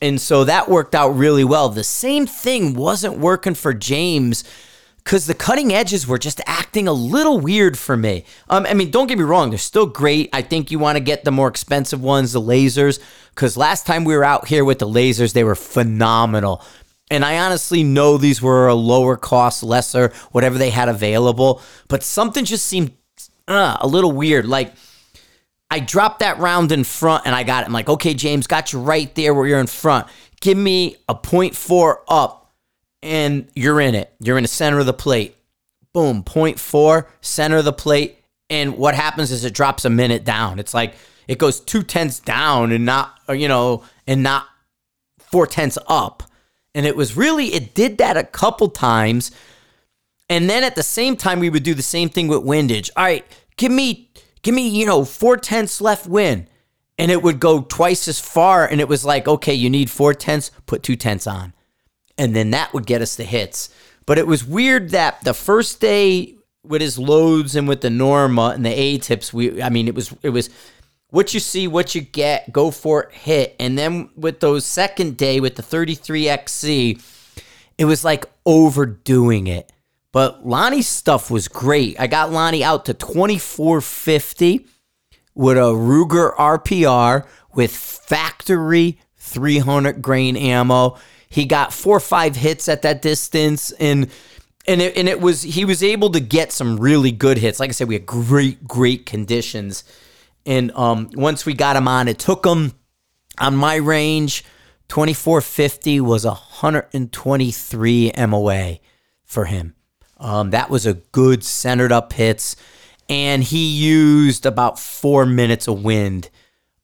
And 0.00 0.20
so 0.20 0.44
that 0.44 0.68
worked 0.68 0.94
out 0.94 1.10
really 1.10 1.44
well. 1.44 1.68
The 1.68 1.84
same 1.84 2.26
thing 2.26 2.74
wasn't 2.74 3.18
working 3.18 3.54
for 3.54 3.74
James 3.74 4.44
because 5.08 5.24
the 5.24 5.32
cutting 5.32 5.72
edges 5.72 6.06
were 6.06 6.18
just 6.18 6.38
acting 6.44 6.86
a 6.86 6.92
little 6.92 7.40
weird 7.40 7.78
for 7.78 7.96
me. 7.96 8.26
Um, 8.50 8.66
I 8.68 8.74
mean, 8.74 8.90
don't 8.90 9.06
get 9.06 9.16
me 9.16 9.24
wrong, 9.24 9.48
they're 9.48 9.58
still 9.58 9.86
great. 9.86 10.28
I 10.34 10.42
think 10.42 10.70
you 10.70 10.78
want 10.78 10.96
to 10.96 11.00
get 11.00 11.24
the 11.24 11.30
more 11.30 11.48
expensive 11.48 12.02
ones, 12.02 12.34
the 12.34 12.42
lasers, 12.42 13.00
because 13.30 13.56
last 13.56 13.86
time 13.86 14.04
we 14.04 14.14
were 14.14 14.22
out 14.22 14.48
here 14.48 14.66
with 14.66 14.80
the 14.80 14.86
lasers, 14.86 15.32
they 15.32 15.44
were 15.44 15.54
phenomenal. 15.54 16.62
And 17.10 17.24
I 17.24 17.38
honestly 17.38 17.82
know 17.82 18.18
these 18.18 18.42
were 18.42 18.68
a 18.68 18.74
lower 18.74 19.16
cost, 19.16 19.62
lesser, 19.62 20.12
whatever 20.32 20.58
they 20.58 20.68
had 20.68 20.90
available, 20.90 21.62
but 21.88 22.02
something 22.02 22.44
just 22.44 22.66
seemed 22.66 22.92
uh, 23.48 23.78
a 23.80 23.86
little 23.86 24.12
weird. 24.12 24.44
Like, 24.44 24.74
I 25.70 25.80
dropped 25.80 26.20
that 26.20 26.36
round 26.36 26.70
in 26.70 26.84
front 26.84 27.24
and 27.24 27.34
I 27.34 27.44
got 27.44 27.62
it. 27.62 27.66
I'm 27.66 27.72
like, 27.72 27.88
okay, 27.88 28.12
James, 28.12 28.46
got 28.46 28.74
you 28.74 28.80
right 28.80 29.14
there 29.14 29.32
where 29.32 29.46
you're 29.46 29.58
in 29.58 29.68
front. 29.68 30.06
Give 30.42 30.58
me 30.58 30.96
a 31.08 31.14
0.4 31.14 31.96
up 32.08 32.37
and 33.02 33.48
you're 33.54 33.80
in 33.80 33.94
it. 33.94 34.12
You're 34.20 34.38
in 34.38 34.44
the 34.44 34.48
center 34.48 34.78
of 34.78 34.86
the 34.86 34.92
plate. 34.92 35.36
Boom, 35.92 36.22
0.4, 36.22 37.06
center 37.20 37.56
of 37.56 37.64
the 37.64 37.72
plate. 37.72 38.18
And 38.50 38.76
what 38.76 38.94
happens 38.94 39.30
is 39.30 39.44
it 39.44 39.54
drops 39.54 39.84
a 39.84 39.90
minute 39.90 40.24
down. 40.24 40.58
It's 40.58 40.74
like 40.74 40.94
it 41.26 41.38
goes 41.38 41.60
two 41.60 41.82
tenths 41.82 42.20
down 42.20 42.72
and 42.72 42.84
not, 42.84 43.18
uh, 43.28 43.32
you 43.32 43.48
know, 43.48 43.84
and 44.06 44.22
not 44.22 44.46
four 45.18 45.46
tenths 45.46 45.78
up. 45.86 46.22
And 46.74 46.86
it 46.86 46.96
was 46.96 47.16
really, 47.16 47.46
it 47.54 47.74
did 47.74 47.98
that 47.98 48.16
a 48.16 48.24
couple 48.24 48.68
times. 48.68 49.30
And 50.30 50.48
then 50.48 50.62
at 50.64 50.76
the 50.76 50.82
same 50.82 51.16
time, 51.16 51.40
we 51.40 51.50
would 51.50 51.62
do 51.62 51.74
the 51.74 51.82
same 51.82 52.08
thing 52.08 52.28
with 52.28 52.42
windage. 52.42 52.90
All 52.96 53.04
right, 53.04 53.24
give 53.56 53.72
me 53.72 54.10
give 54.42 54.54
me, 54.54 54.68
you 54.68 54.86
know, 54.86 55.04
four 55.04 55.36
tenths 55.36 55.80
left 55.80 56.06
win. 56.06 56.48
And 56.98 57.10
it 57.10 57.22
would 57.22 57.38
go 57.38 57.62
twice 57.62 58.08
as 58.08 58.18
far. 58.18 58.66
And 58.66 58.80
it 58.80 58.88
was 58.88 59.04
like, 59.04 59.28
okay, 59.28 59.54
you 59.54 59.70
need 59.70 59.90
four 59.90 60.14
tenths, 60.14 60.50
put 60.66 60.82
two 60.82 60.96
tenths 60.96 61.26
on. 61.26 61.52
And 62.18 62.34
then 62.34 62.50
that 62.50 62.74
would 62.74 62.86
get 62.86 63.00
us 63.00 63.16
the 63.16 63.24
hits. 63.24 63.70
But 64.04 64.18
it 64.18 64.26
was 64.26 64.44
weird 64.44 64.90
that 64.90 65.22
the 65.22 65.34
first 65.34 65.80
day 65.80 66.34
with 66.64 66.80
his 66.82 66.98
loads 66.98 67.54
and 67.56 67.68
with 67.68 67.80
the 67.80 67.90
Norma 67.90 68.52
and 68.54 68.66
the 68.66 68.70
A 68.70 68.98
tips, 68.98 69.32
we 69.32 69.62
I 69.62 69.68
mean 69.70 69.88
it 69.88 69.94
was 69.94 70.14
it 70.22 70.30
was 70.30 70.50
what 71.10 71.32
you 71.32 71.40
see, 71.40 71.66
what 71.66 71.94
you 71.94 72.02
get, 72.02 72.52
go 72.52 72.70
for 72.70 73.04
it, 73.04 73.12
hit. 73.12 73.56
And 73.58 73.78
then 73.78 74.10
with 74.16 74.40
those 74.40 74.66
second 74.66 75.16
day 75.16 75.40
with 75.40 75.56
the 75.56 75.62
33XC, 75.62 77.02
it 77.78 77.84
was 77.84 78.04
like 78.04 78.26
overdoing 78.44 79.46
it. 79.46 79.72
But 80.12 80.46
Lonnie's 80.46 80.88
stuff 80.88 81.30
was 81.30 81.48
great. 81.48 81.98
I 82.00 82.06
got 82.06 82.32
Lonnie 82.32 82.64
out 82.64 82.86
to 82.86 82.94
2450 82.94 84.66
with 85.34 85.56
a 85.56 85.60
Ruger 85.60 86.34
RPR 86.36 87.26
with 87.54 87.74
factory 87.74 88.98
300 89.16 90.02
grain 90.02 90.36
ammo. 90.36 90.96
He 91.28 91.44
got 91.44 91.72
four 91.72 91.96
or 91.96 92.00
five 92.00 92.36
hits 92.36 92.68
at 92.68 92.82
that 92.82 93.02
distance 93.02 93.72
and 93.72 94.10
and 94.66 94.82
it, 94.82 94.96
and 94.96 95.08
it 95.08 95.20
was 95.20 95.42
he 95.42 95.64
was 95.64 95.82
able 95.82 96.10
to 96.10 96.20
get 96.20 96.52
some 96.52 96.78
really 96.78 97.10
good 97.10 97.38
hits. 97.38 97.58
Like 97.58 97.70
I 97.70 97.72
said, 97.72 97.88
we 97.88 97.94
had 97.94 98.06
great 98.06 98.66
great 98.66 99.06
conditions. 99.06 99.84
And 100.44 100.70
um, 100.72 101.10
once 101.14 101.44
we 101.44 101.54
got 101.54 101.76
him 101.76 101.88
on, 101.88 102.08
it 102.08 102.18
took 102.18 102.46
him 102.46 102.72
on 103.38 103.56
my 103.56 103.76
range 103.76 104.44
2450 104.88 106.00
was 106.00 106.24
123 106.24 108.12
MOA 108.26 108.78
for 109.24 109.44
him. 109.44 109.74
Um, 110.16 110.50
that 110.50 110.70
was 110.70 110.86
a 110.86 110.94
good 110.94 111.44
centered 111.44 111.92
up 111.92 112.12
hits, 112.12 112.56
and 113.08 113.44
he 113.44 113.68
used 113.68 114.46
about 114.46 114.78
four 114.78 115.26
minutes 115.26 115.68
of 115.68 115.84
wind 115.84 116.30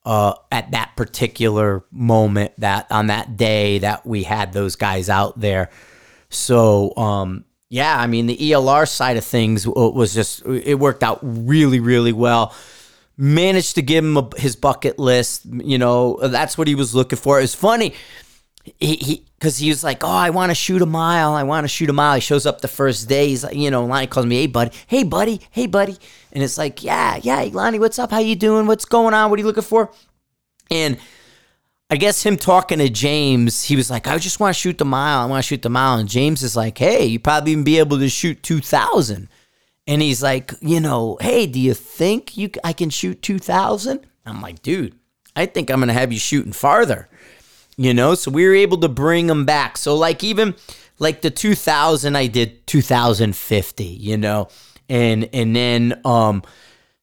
uh, 0.05 0.35
at 0.53 0.71
that 0.73 0.93
particular 0.97 1.85
moment 1.91 2.53
that 2.59 2.91
on 2.91 3.07
that 3.07 3.37
day 3.37 3.79
that 3.79 4.07
we 4.07 4.23
had 4.23 4.53
those 4.53 4.77
guys 4.77 5.09
out 5.09 5.39
there. 5.41 5.71
So 6.31 6.95
um, 6.97 7.45
yeah, 7.71 7.99
I 7.99 8.07
mean 8.07 8.27
the 8.27 8.37
ELR 8.37 8.89
side 8.89 9.17
of 9.17 9.25
things 9.25 9.67
was 9.67 10.15
just 10.15 10.45
it 10.47 10.79
worked 10.79 11.03
out 11.03 11.21
really 11.23 11.81
really 11.81 12.13
well. 12.13 12.55
Managed 13.17 13.77
to 13.77 13.83
give 13.83 14.05
him 14.05 14.17
a, 14.17 14.29
his 14.37 14.57
bucket 14.57 14.99
list. 14.99 15.47
You 15.47 15.79
know 15.79 16.19
that's 16.23 16.59
what 16.59 16.69
he 16.69 16.75
was 16.75 16.95
looking 16.95 17.19
for. 17.19 17.41
It's 17.41 17.55
funny 17.55 17.95
he, 18.65 18.97
he 18.97 19.27
because 19.39 19.59
he 19.59 19.69
was 19.69 19.85
like, 19.85 20.03
oh, 20.03 20.09
I 20.09 20.31
want 20.31 20.51
to 20.51 20.55
shoot 20.55 20.81
a 20.81 20.87
mile. 20.87 21.35
I 21.35 21.43
want 21.43 21.65
to 21.65 21.69
shoot 21.69 21.91
a 21.91 21.93
mile. 21.93 22.15
He 22.15 22.21
shows 22.21 22.47
up 22.47 22.63
the 22.63 22.69
first 22.69 23.09
day. 23.09 23.29
He's 23.29 23.45
like, 23.45 23.55
you 23.55 23.71
know, 23.71 23.85
Lonnie 23.85 24.07
calls 24.07 24.25
me, 24.25 24.37
hey, 24.37 24.47
buddy. 24.47 24.71
Hey, 24.87 25.03
buddy. 25.05 25.41
Hey, 25.51 25.67
buddy. 25.67 25.99
And 26.35 26.43
it's 26.43 26.59
like, 26.59 26.83
yeah, 26.83 27.19
yeah, 27.23 27.49
Lonnie, 27.53 27.79
what's 27.79 27.99
up? 27.99 28.11
How 28.11 28.19
you 28.19 28.37
doing? 28.37 28.67
What's 28.67 28.85
going 28.85 29.15
on? 29.15 29.31
What 29.31 29.39
are 29.39 29.41
you 29.41 29.47
looking 29.47 29.63
for? 29.63 29.93
And 30.71 30.99
I 31.89 31.97
guess 31.97 32.25
him 32.25 32.37
talking 32.37 32.79
to 32.79 32.89
James, 32.89 33.63
he 33.63 33.77
was 33.77 33.91
like, 33.91 34.09
I 34.09 34.19
just 34.19 34.41
want 34.41 34.55
to 34.55 34.61
shoot 34.61 34.79
the 34.79 34.85
mile. 34.85 35.21
I 35.21 35.27
want 35.27 35.45
to 35.45 35.47
shoot 35.47 35.63
the 35.63 35.71
mile. 35.71 35.99
And 35.99 36.09
James 36.09 36.43
is 36.43 36.57
like, 36.57 36.77
hey, 36.79 37.05
you 37.05 37.21
probably 37.21 37.53
even 37.53 37.65
be 37.65 37.79
able 37.79 37.99
to 37.99 38.09
shoot 38.09 38.43
2,000. 38.43 39.29
And 39.87 40.03
he's 40.03 40.23
like, 40.23 40.53
you 40.61 40.81
know, 40.81 41.19
hey, 41.21 41.47
do 41.47 41.61
you 41.61 41.75
think 41.75 42.37
you 42.37 42.51
I 42.65 42.73
can 42.73 42.91
shoot 42.91 43.23
2,000? 43.23 44.05
I'm 44.27 44.41
like, 44.41 44.63
dude, 44.63 44.99
I 45.37 45.47
think 45.47 45.71
I'm 45.71 45.79
going 45.79 45.89
to 45.89 45.95
have 45.95 46.13
you 46.13 46.19
shooting 46.19 46.53
farther 46.53 47.09
you 47.77 47.93
know 47.93 48.15
so 48.15 48.31
we 48.31 48.47
were 48.47 48.55
able 48.55 48.79
to 48.79 48.89
bring 48.89 49.27
them 49.27 49.45
back 49.45 49.77
so 49.77 49.95
like 49.97 50.23
even 50.23 50.55
like 50.99 51.23
the 51.23 51.31
2000 51.31 52.17
i 52.17 52.27
did 52.27 52.67
2050 52.67 53.85
you 53.85 54.17
know 54.17 54.49
and 54.89 55.29
and 55.33 55.55
then 55.55 56.01
um 56.05 56.43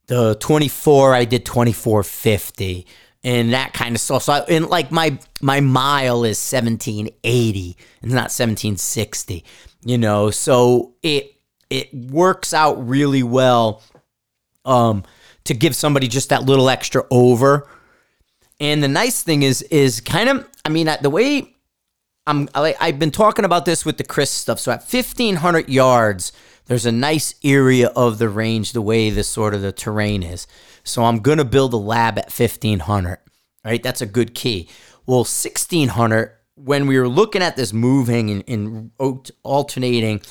the 0.08 0.36
24 0.40 1.14
i 1.14 1.26
did 1.26 1.46
2450 1.46 2.86
and 3.24 3.54
that 3.54 3.74
kind 3.74 3.96
of 3.96 4.02
stuff 4.02 4.24
so 4.24 4.34
I, 4.34 4.40
and 4.50 4.68
like 4.68 4.92
my 4.92 5.18
my 5.42 5.60
mile 5.60 6.24
is 6.24 6.38
1780 6.38 7.78
and 8.02 8.12
not 8.12 8.32
1760 8.32 9.44
you 9.84 9.98
know 9.98 10.32
so 10.32 10.94
it 11.04 11.36
it 11.70 11.94
works 11.94 12.54
out 12.54 12.88
really 12.88 13.24
well 13.24 13.82
um 14.66 15.04
to 15.44 15.54
give 15.54 15.76
somebody 15.76 16.08
just 16.08 16.30
that 16.30 16.44
little 16.44 16.70
extra 16.70 17.04
over 17.10 17.68
and 18.62 18.84
the 18.84 18.88
nice 18.88 19.24
thing 19.24 19.42
is, 19.42 19.64
is 19.64 20.00
kind 20.02 20.30
of, 20.30 20.48
I 20.64 20.70
mean, 20.70 20.88
the 21.02 21.10
way 21.10 21.56
I'm, 22.28 22.48
I've 22.54 23.00
been 23.00 23.10
talking 23.10 23.44
about 23.44 23.66
this 23.66 23.84
with 23.84 23.98
the 23.98 24.04
Chris 24.04 24.30
stuff. 24.30 24.60
So 24.60 24.72
at 24.72 24.82
1500 24.82 25.68
yards, 25.68 26.32
there's 26.72 26.86
a 26.86 26.92
nice 26.94 27.36
area 27.44 27.90
of 27.98 28.18
the 28.18 28.30
range, 28.30 28.72
the 28.72 28.82
way 28.82 29.10
the 29.10 29.25
sort 29.25 29.54
of 29.54 29.62
the 29.62 29.74
terrain 29.74 30.24
is. 30.24 30.48
So 30.86 31.04
I'm 31.04 31.20
going 31.20 31.38
to 31.38 31.44
build 31.44 31.74
a 31.74 31.78
lab 31.78 32.18
at 32.18 32.32
1500, 32.32 33.18
right? 33.66 33.84
That's 33.84 34.00
a 34.00 34.06
good 34.06 34.34
key. 34.34 34.70
Well, 35.06 35.25
1600, 35.25 36.32
when 36.56 36.88
we 36.88 36.98
were 36.98 37.10
looking 37.10 37.42
at 37.42 37.58
this 37.58 37.74
moving 37.74 38.30
and, 38.30 38.44
and 38.48 38.92
alternating 39.44 40.22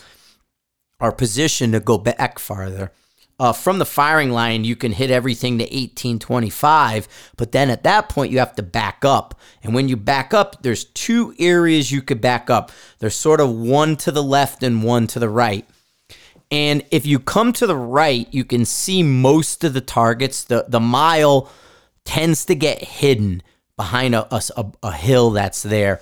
our 0.99 1.13
position 1.13 1.73
to 1.73 1.81
go 1.81 1.99
back 1.99 2.39
farther, 2.39 2.91
uh, 3.39 3.53
from 3.53 3.79
the 3.79 3.85
firing 3.85 4.31
line, 4.31 4.65
you 4.65 4.77
can 4.77 4.93
hit 4.93 5.11
everything 5.11 5.59
to 5.59 5.65
1825, 5.65 7.07
but 7.37 7.53
then 7.53 7.69
at 7.69 7.83
that 7.83 8.09
point, 8.09 8.33
you 8.33 8.39
have 8.39 8.55
to 8.55 8.63
back 8.63 9.05
up. 9.05 9.39
And 9.63 9.75
when 9.75 9.91
you 9.91 9.97
back 9.99 10.33
up, 10.33 10.63
there's 10.63 10.85
two 10.85 11.35
areas 11.39 11.93
you 11.93 12.01
could 12.01 12.23
back 12.23 12.49
up. 12.49 12.73
There's 12.99 13.15
sort 13.15 13.43
of 13.43 13.51
one 13.51 13.97
to 13.97 14.11
the 14.11 14.23
left 14.23 14.63
and 14.63 14.83
one 14.83 15.07
to 15.09 15.19
the 15.19 15.29
right. 15.29 15.69
And 16.51 16.85
if 16.91 17.07
you 17.07 17.19
come 17.19 17.53
to 17.55 17.67
the 17.67 17.77
right, 17.77 18.27
you 18.33 18.45
can 18.45 18.65
see 18.65 19.03
most 19.03 19.63
of 19.63 19.73
the 19.73 19.81
targets. 19.81 20.45
The, 20.45 20.65
the 20.67 20.81
mile 20.81 21.51
tends 22.05 22.45
to 22.47 22.55
get 22.55 22.83
hidden 22.83 23.43
behind 23.77 24.15
a, 24.15 24.27
a, 24.35 24.67
a 24.83 24.93
hill 24.93 25.31
that's 25.31 25.63
there. 25.63 26.01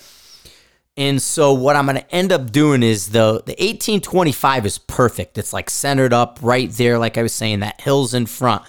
And 0.97 1.23
so 1.23 1.53
what 1.53 1.77
I'm 1.77 1.87
going 1.87 1.99
to 1.99 2.15
end 2.15 2.33
up 2.33 2.51
doing 2.51 2.83
is 2.83 3.11
the 3.11 3.35
the 3.47 3.53
1825 3.53 4.67
is 4.67 4.79
perfect. 4.79 5.39
It's 5.39 5.53
like 5.53 5.71
centered 5.71 6.13
up 6.13 6.41
right 6.43 6.69
there 6.73 6.99
like 6.99 7.17
I 7.17 7.23
was 7.23 7.33
saying 7.33 7.61
that 7.61 7.81
hill's 7.81 8.15
in 8.15 8.27
front. 8.27 8.65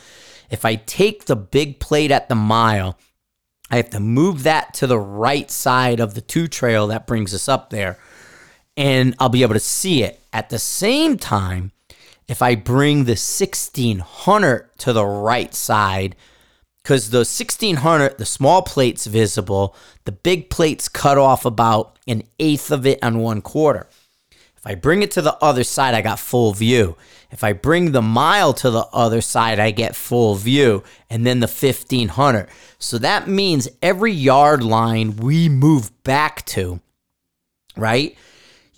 If 0.51 0.63
I 0.63 0.75
take 0.75 1.25
the 1.25 1.36
big 1.36 1.79
plate 1.79 2.12
at 2.12 2.29
the 2.29 2.36
mile, 2.36 3.00
I 3.71 3.77
have 3.77 3.89
to 3.91 4.00
move 4.00 4.43
that 4.43 4.75
to 4.75 4.86
the 4.86 5.00
right 5.00 5.50
side 5.50 6.00
of 6.00 6.13
the 6.13 6.21
two 6.21 6.48
trail 6.48 6.88
that 6.88 7.07
brings 7.07 7.33
us 7.33 7.50
up 7.50 7.71
there, 7.71 7.98
and 8.79 9.13
I'll 9.19 9.27
be 9.27 9.43
able 9.43 9.55
to 9.55 9.59
see 9.59 10.03
it. 10.03 10.21
At 10.31 10.50
the 10.50 10.57
same 10.57 11.17
time, 11.17 11.74
if 12.29 12.41
I 12.41 12.55
bring 12.55 13.03
the 13.03 13.12
1600 13.12 14.69
to 14.77 14.93
the 14.93 15.05
right 15.05 15.53
side, 15.53 16.15
because 16.81 17.09
the 17.09 17.19
1600, 17.19 18.17
the 18.17 18.25
small 18.25 18.62
plate's 18.62 19.05
visible, 19.05 19.75
the 20.05 20.13
big 20.13 20.50
plate's 20.50 20.88
cut 20.88 21.17
off 21.17 21.43
about 21.43 21.98
an 22.07 22.24
eighth 22.39 22.71
of 22.71 22.88
it 22.88 23.00
and 23.03 23.21
one 23.21 23.41
quarter. 23.41 23.86
If 24.31 24.65
I 24.65 24.75
bring 24.75 25.03
it 25.03 25.12
to 25.12 25.21
the 25.21 25.38
other 25.41 25.65
side, 25.65 25.93
I 25.93 26.01
got 26.01 26.17
full 26.17 26.53
view. 26.53 26.95
If 27.31 27.43
I 27.43 27.51
bring 27.51 27.91
the 27.91 28.01
mile 28.01 28.53
to 28.53 28.71
the 28.71 28.88
other 28.93 29.19
side, 29.19 29.59
I 29.59 29.71
get 29.71 29.95
full 29.95 30.36
view, 30.36 30.83
and 31.09 31.27
then 31.27 31.41
the 31.41 31.48
1500. 31.48 32.48
So 32.77 32.98
that 33.00 33.27
means 33.27 33.67
every 33.81 34.13
yard 34.13 34.63
line 34.63 35.17
we 35.17 35.50
move 35.50 35.91
back 36.03 36.45
to, 36.48 36.79
right? 37.75 38.17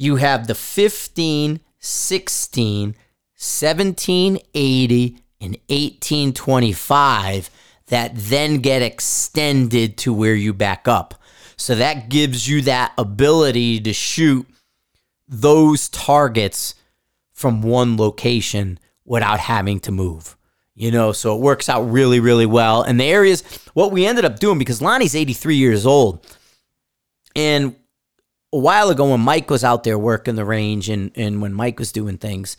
You 0.02 0.16
have 0.16 0.48
the 0.48 0.56
15, 0.56 1.60
16, 1.78 2.88
1780, 2.88 5.18
and 5.40 5.58
1825 5.68 7.50
that 7.86 8.12
then 8.16 8.62
get 8.62 8.82
extended 8.82 10.00
to 10.00 10.12
where 10.12 10.34
you 10.34 10.56
back 10.56 10.88
up. 10.88 11.14
So 11.56 11.76
that 11.76 12.10
gives 12.10 12.48
you 12.48 12.64
that 12.64 12.94
ability 12.98 13.80
to 13.82 13.94
shoot 13.94 14.48
those 15.28 15.88
targets 15.90 16.74
from 17.32 17.62
one 17.62 17.96
location 17.96 18.80
without 19.06 19.40
having 19.40 19.80
to 19.82 19.92
move. 19.92 20.36
You 20.74 20.90
know, 20.90 21.12
so 21.12 21.36
it 21.36 21.42
works 21.42 21.70
out 21.70 21.84
really, 21.84 22.20
really 22.20 22.48
well. 22.48 22.82
And 22.82 23.00
the 23.00 23.06
areas, 23.06 23.44
what 23.76 23.92
we 23.92 24.08
ended 24.08 24.26
up 24.26 24.40
doing, 24.40 24.58
because 24.58 24.82
Lonnie's 24.82 25.16
83 25.16 25.58
years 25.58 25.86
old, 25.86 26.26
and 27.36 27.76
a 28.54 28.58
while 28.58 28.90
ago 28.90 29.12
when 29.12 29.22
Mike 29.22 29.50
was 29.50 29.64
out 29.64 29.84
there 29.84 29.98
working 29.98 30.36
the 30.36 30.46
range 30.46 30.90
and, 30.90 31.12
and 31.16 31.42
when 31.42 31.54
Mike 31.54 31.80
was 31.80 31.92
doing 31.92 32.18
things, 32.18 32.58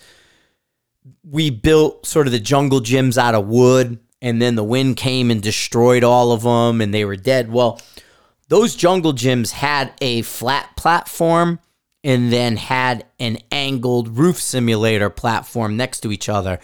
we 1.25 1.51
built 1.51 2.07
sort 2.07 2.27
of 2.27 2.33
the 2.33 2.41
jungle 2.41 2.81
gyms 2.81 3.19
out 3.19 3.35
of 3.35 3.47
wood, 3.47 3.99
and 4.21 4.41
then 4.41 4.55
the 4.55 4.65
wind 4.65 4.97
came 4.97 5.31
and 5.31 5.43
destroyed 5.43 6.05
all 6.05 6.33
of 6.33 6.43
them, 6.43 6.81
and 6.81 6.95
they 6.95 7.05
were 7.05 7.17
dead. 7.17 7.51
Well, 7.51 7.81
those 8.49 8.77
jungle 8.77 9.13
gyms 9.13 9.51
had 9.51 9.93
a 10.01 10.23
flat 10.23 10.77
platform 10.77 11.59
and 12.05 12.33
then 12.33 12.57
had 12.57 13.07
an 13.19 13.39
angled 13.51 14.17
roof 14.19 14.41
simulator 14.41 15.11
platform 15.11 15.77
next 15.77 16.01
to 16.01 16.13
each 16.13 16.29
other. 16.29 16.59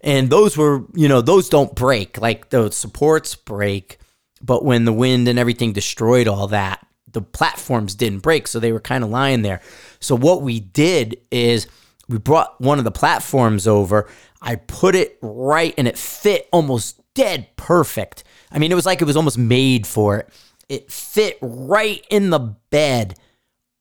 And 0.00 0.30
those 0.30 0.56
were, 0.56 0.84
you 0.94 1.08
know, 1.08 1.20
those 1.20 1.48
don't 1.48 1.74
break. 1.74 2.20
Like 2.20 2.50
the 2.50 2.70
supports 2.70 3.34
break, 3.36 3.98
but 4.40 4.64
when 4.64 4.84
the 4.84 4.92
wind 4.92 5.28
and 5.28 5.38
everything 5.38 5.72
destroyed 5.72 6.26
all 6.26 6.48
that, 6.48 6.84
the 7.12 7.22
platforms 7.22 7.94
didn't 7.94 8.20
break. 8.20 8.46
So 8.46 8.58
they 8.58 8.72
were 8.72 8.80
kind 8.80 9.04
of 9.04 9.10
lying 9.10 9.42
there. 9.42 9.60
So 10.00 10.16
what 10.16 10.42
we 10.42 10.60
did 10.60 11.18
is 11.30 11.66
we 12.08 12.18
brought 12.18 12.60
one 12.60 12.78
of 12.78 12.84
the 12.84 12.90
platforms 12.90 13.66
over. 13.66 14.08
I 14.40 14.56
put 14.56 14.94
it 14.94 15.18
right 15.22 15.74
and 15.78 15.86
it 15.86 15.96
fit 15.96 16.48
almost 16.52 17.00
dead 17.14 17.48
perfect. 17.56 18.24
I 18.50 18.58
mean, 18.58 18.72
it 18.72 18.74
was 18.74 18.86
like 18.86 19.00
it 19.00 19.06
was 19.06 19.16
almost 19.16 19.38
made 19.38 19.86
for 19.86 20.18
it. 20.18 20.28
It 20.68 20.90
fit 20.90 21.38
right 21.40 22.04
in 22.10 22.30
the 22.30 22.38
bed 22.70 23.18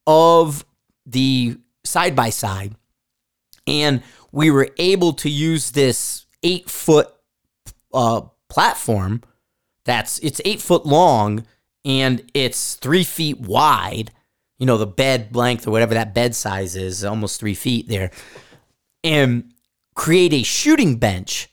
of 0.07 0.65
the 1.05 1.57
side 1.83 2.15
by 2.15 2.29
side, 2.29 2.75
and 3.65 4.03
we 4.31 4.51
were 4.51 4.69
able 4.77 5.13
to 5.13 5.29
use 5.29 5.71
this 5.71 6.25
eight 6.43 6.69
foot 6.69 7.07
uh, 7.93 8.21
platform. 8.49 9.21
That's 9.85 10.19
it's 10.19 10.41
eight 10.45 10.61
foot 10.61 10.85
long 10.85 11.45
and 11.85 12.29
it's 12.33 12.75
three 12.75 13.03
feet 13.03 13.39
wide. 13.39 14.11
You 14.57 14.65
know, 14.65 14.77
the 14.77 14.87
bed 14.87 15.35
length 15.35 15.67
or 15.67 15.71
whatever 15.71 15.93
that 15.95 16.13
bed 16.13 16.35
size 16.35 16.75
is, 16.75 17.03
almost 17.03 17.39
three 17.39 17.55
feet 17.55 17.87
there, 17.87 18.11
and 19.03 19.53
create 19.95 20.33
a 20.33 20.43
shooting 20.43 20.97
bench 20.97 21.49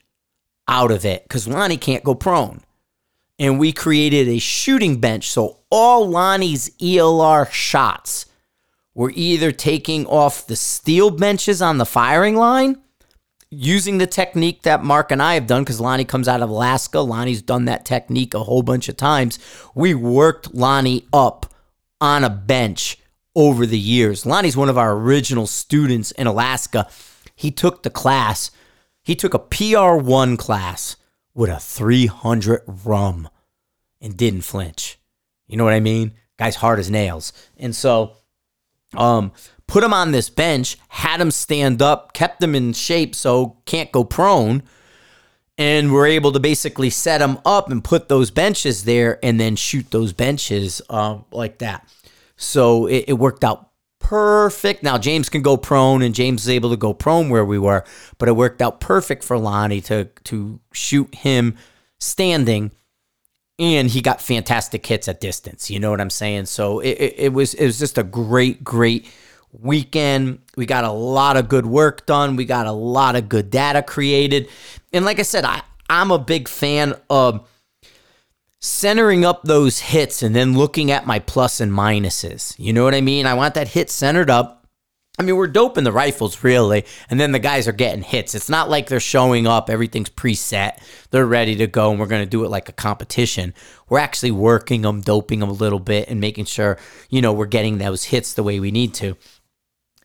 out 0.67 0.91
of 0.91 1.05
it 1.05 1.23
because 1.23 1.49
Lonnie 1.49 1.79
can't 1.79 2.05
go 2.05 2.15
prone. 2.15 2.61
And 3.39 3.59
we 3.59 3.73
created 3.73 4.29
a 4.29 4.39
shooting 4.39 5.01
bench. 5.01 5.31
So 5.31 5.61
all 5.71 6.09
Lonnie's 6.09 6.71
ELR 6.81 7.51
shots 7.51 8.27
we're 8.99 9.13
either 9.15 9.53
taking 9.53 10.07
off 10.07 10.49
the 10.49 10.57
steel 10.57 11.11
benches 11.11 11.63
on 11.63 11.79
the 11.79 11.87
firing 11.87 12.35
line, 12.35 12.83
using 13.51 13.99
the 13.99 14.07
technique 14.07 14.63
that 14.63 14.85
Mark 14.85 15.11
and 15.11 15.23
I 15.23 15.35
have 15.35 15.47
done, 15.47 15.63
because 15.63 15.81
Lonnie 15.81 16.05
comes 16.05 16.29
out 16.29 16.43
of 16.43 16.51
Alaska. 16.51 17.01
Lonnie's 17.01 17.43
done 17.43 17.65
that 17.67 17.85
technique 17.85 18.35
a 18.35 18.45
whole 18.45 18.63
bunch 18.63 18.89
of 18.89 18.97
times. 18.97 19.39
We 19.75 19.95
worked 19.95 20.55
Lonnie 20.55 21.07
up 21.13 21.53
on 22.01 22.25
a 22.25 22.31
bench 22.31 22.99
over 23.35 23.67
the 23.67 23.79
years. 23.79 24.27
Lonnie's 24.27 24.57
one 24.57 24.69
of 24.69 24.79
our 24.79 24.97
original 24.97 25.47
students 25.47 26.11
in 26.13 26.27
Alaska. 26.27 26.89
He 27.35 27.51
took 27.51 27.83
the 27.83 27.91
class, 27.91 28.51
he 29.03 29.15
took 29.15 29.33
a 29.33 29.39
PR1 29.39 30.39
class 30.39 30.97
with 31.35 31.49
a 31.49 31.61
300 31.61 32.63
RUM 32.85 33.29
and 34.01 34.17
didn't 34.17 34.43
flinch. 34.43 34.99
You 35.47 35.57
know 35.57 35.65
what 35.65 35.73
I 35.73 35.81
mean? 35.81 36.13
Guy's 36.37 36.57
hard 36.57 36.79
as 36.79 36.91
nails. 36.91 37.33
And 37.57 37.75
so 37.75 38.17
um, 38.95 39.33
put 39.69 39.85
him 39.85 39.95
on 39.95 40.11
this 40.11 40.29
bench, 40.29 40.77
had 40.89 41.21
him 41.21 41.31
stand 41.31 41.81
up, 41.81 42.13
kept 42.13 42.43
him 42.43 42.57
in 42.57 42.73
shape 42.73 43.15
so 43.15 43.59
can't 43.65 43.93
go 43.93 44.03
prone. 44.03 44.65
And 45.57 45.93
we're 45.93 46.07
able 46.07 46.33
to 46.33 46.41
basically 46.41 46.91
set 46.91 47.21
him 47.21 47.39
up 47.45 47.71
and 47.71 47.83
put 47.83 48.09
those 48.09 48.31
benches 48.31 48.85
there 48.85 49.19
and 49.25 49.39
then 49.39 49.57
shoot 49.57 49.91
those 49.91 50.13
benches 50.13 50.81
uh, 50.89 51.19
like 51.31 51.59
that. 51.59 51.89
So 52.37 52.87
it, 52.87 53.07
it 53.09 53.13
worked 53.15 53.45
out 53.45 53.71
perfect. 53.99 54.83
Now 54.83 54.99
James 54.99 55.29
can 55.29 55.43
go 55.43 55.57
prone, 55.57 56.03
and 56.03 56.15
James 56.15 56.43
is 56.43 56.49
able 56.49 56.71
to 56.71 56.77
go 56.77 56.95
prone 56.95 57.29
where 57.29 57.45
we 57.45 57.59
were, 57.59 57.85
but 58.19 58.29
it 58.29 58.37
worked 58.37 58.63
out 58.63 58.81
perfect 58.81 59.25
for 59.25 59.37
Lonnie 59.37 59.81
to 59.83 60.05
to 60.25 60.61
shoot 60.73 61.13
him 61.15 61.57
standing 61.99 62.71
and 63.59 63.89
he 63.89 64.01
got 64.01 64.23
fantastic 64.23 64.87
hits 64.87 65.09
at 65.09 65.21
distance. 65.21 65.71
You 65.71 65.81
know 65.81 65.91
what 65.91 66.01
I'm 66.01 66.11
saying? 66.11 66.47
So 66.47 66.79
it, 66.79 66.91
it, 66.91 67.15
it, 67.19 67.33
was 67.33 67.55
it 67.55 67.67
was 67.67 67.79
just 67.79 67.99
a 67.99 68.05
great 68.05 68.63
great 68.63 69.11
weekend. 69.53 70.41
We 70.57 70.67
got 70.67 70.85
a 70.85 70.91
lot 70.93 71.37
of 71.37 71.49
good 71.49 71.67
work 71.67 72.07
done. 72.07 72.37
We 72.37 72.45
got 72.45 72.67
a 72.67 72.73
lot 72.73 73.17
of 73.17 73.29
good 73.29 73.51
data 73.51 73.83
created, 73.83 74.49
and 74.93 75.05
like 75.05 75.19
I 75.19 75.23
said, 75.23 75.45
I 75.45 75.63
I'm 75.91 76.11
a 76.11 76.19
big 76.19 76.49
fan 76.49 76.95
of 77.09 77.49
centering 78.61 79.25
up 79.25 79.45
those 79.45 79.79
hits 79.79 80.23
and 80.23 80.35
then 80.35 80.59
looking 80.59 80.91
at 80.91 81.07
my 81.07 81.19
plus 81.19 81.61
and 81.61 81.73
minuses. 81.73 82.55
You 82.59 82.73
know 82.73 82.85
what 82.85 82.95
I 82.95 83.01
mean? 83.01 83.25
I 83.25 83.35
want 83.35 83.55
that 83.55 83.69
hit 83.69 83.89
centered 83.89 84.31
up 84.31 84.59
I 85.19 85.25
mean, 85.25 85.35
we're 85.35 85.49
doping 85.49 85.83
the 85.83 85.91
rifles 85.91 86.45
really, 86.45 86.85
and 87.11 87.19
then 87.19 87.33
the 87.33 87.41
guys 87.41 87.67
are 87.67 87.73
getting 87.73 88.03
hits. 88.03 88.37
It's 88.37 88.49
not 88.49 88.71
like 88.71 88.87
they're 88.87 89.01
showing 89.01 89.49
up, 89.49 89.69
everything's 89.69 90.11
preset, 90.11 90.79
they're 91.11 91.27
ready 91.27 91.57
to 91.57 91.67
go, 91.67 91.91
and 91.91 91.99
we're 91.99 92.07
going 92.07 92.23
to 92.23 92.31
do 92.31 92.45
it 92.45 92.51
like 92.51 92.69
a 92.69 92.73
competition. 92.73 93.53
We're 93.89 93.99
actually 93.99 94.31
working 94.31 94.83
them, 94.83 95.01
doping 95.01 95.41
them 95.41 95.49
a 95.49 95.55
little 95.55 95.81
bit, 95.81 96.09
and 96.09 96.21
making 96.21 96.45
sure, 96.45 96.79
you 97.11 97.21
know, 97.21 97.33
we're 97.33 97.47
getting 97.47 97.79
those 97.79 98.05
hits 98.05 98.35
the 98.35 98.45
way 98.45 98.61
we 98.61 98.71
need 98.71 98.95
to. 98.95 99.17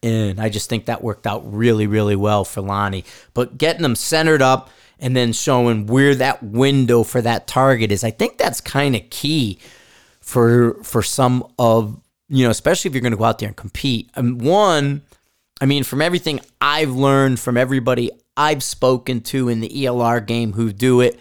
And 0.04 0.40
I 0.40 0.50
just 0.50 0.70
think 0.70 0.86
that 0.86 1.02
worked 1.02 1.26
out 1.26 1.42
really, 1.52 1.88
really 1.88 2.16
well 2.16 2.44
for 2.44 2.62
Lonnie. 2.62 3.06
But 3.34 3.58
getting 3.58 3.82
them 3.82 3.96
centered 3.96 4.42
up 4.42 4.70
and 5.00 5.16
then 5.16 5.34
showing 5.34 5.88
where 5.88 6.14
that 6.16 6.44
window 6.44 7.04
for 7.04 7.22
that 7.22 7.48
target 7.48 7.92
is, 7.92 8.04
I 8.04 8.12
think 8.12 8.38
that's 8.38 8.62
kind 8.62 8.96
of 8.96 9.10
key 9.10 9.60
for 10.20 10.76
for 10.84 11.02
some 11.02 11.48
of 11.58 12.00
you 12.30 12.44
know, 12.44 12.52
especially 12.52 12.90
if 12.90 12.96
you're 12.96 13.02
going 13.02 13.12
to 13.12 13.18
go 13.18 13.26
out 13.26 13.40
there 13.40 13.48
and 13.48 13.56
compete. 13.56 14.10
And 14.16 14.42
one, 14.42 15.04
I 15.62 15.66
mean, 15.66 15.84
from 15.84 16.02
everything 16.02 16.40
I've 16.60 16.92
learned 16.92 17.40
from 17.40 17.58
everybody 17.58 18.12
I've 18.36 18.64
spoken 18.64 19.22
to 19.22 19.50
in 19.50 19.60
the 19.60 19.70
ELR 19.70 20.26
game 20.26 20.54
who 20.54 20.74
do 20.74 21.02
it 21.02 21.20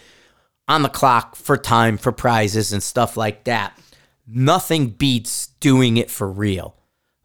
on 0.68 0.83
the 0.83 0.88
clock 0.88 1.37
for 1.37 1.57
time, 1.57 1.99
for 1.99 2.12
prizes, 2.12 2.73
and 2.73 2.83
stuff 2.83 3.16
like 3.16 3.45
that, 3.45 3.79
nothing 4.27 4.88
beats 4.88 5.49
doing 5.61 5.97
it 5.97 6.11
for 6.11 6.31
real. 6.31 6.75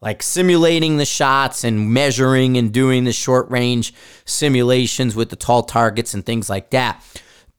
Like 0.02 0.22
simulating 0.22 0.98
the 0.98 1.06
shots 1.06 1.64
and 1.64 1.92
measuring 1.92 2.58
and 2.58 2.72
doing 2.72 3.04
the 3.04 3.12
short 3.12 3.50
range 3.50 3.94
simulations 4.26 5.16
with 5.16 5.30
the 5.30 5.36
tall 5.36 5.64
targets 5.64 6.14
and 6.14 6.26
things 6.26 6.50
like 6.50 6.70
that 6.70 7.04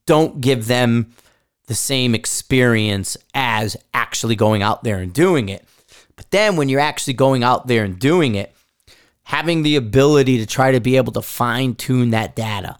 don't 0.09 0.41
give 0.41 0.65
them 0.65 1.13
the 1.67 1.75
same 1.75 2.15
experience 2.15 3.15
as 3.35 3.77
actually 3.93 4.35
going 4.35 4.63
out 4.63 4.83
there 4.83 4.97
and 4.97 5.13
doing 5.13 5.49
it. 5.49 5.63
But 6.15 6.31
then 6.31 6.55
when 6.55 6.67
you're 6.67 6.79
actually 6.79 7.13
going 7.13 7.43
out 7.43 7.67
there 7.67 7.83
and 7.83 7.99
doing 7.99 8.33
it, 8.33 8.55
having 9.21 9.61
the 9.61 9.75
ability 9.75 10.39
to 10.39 10.47
try 10.47 10.71
to 10.71 10.79
be 10.79 10.97
able 10.97 11.13
to 11.13 11.21
fine 11.21 11.75
tune 11.75 12.09
that 12.09 12.35
data. 12.35 12.79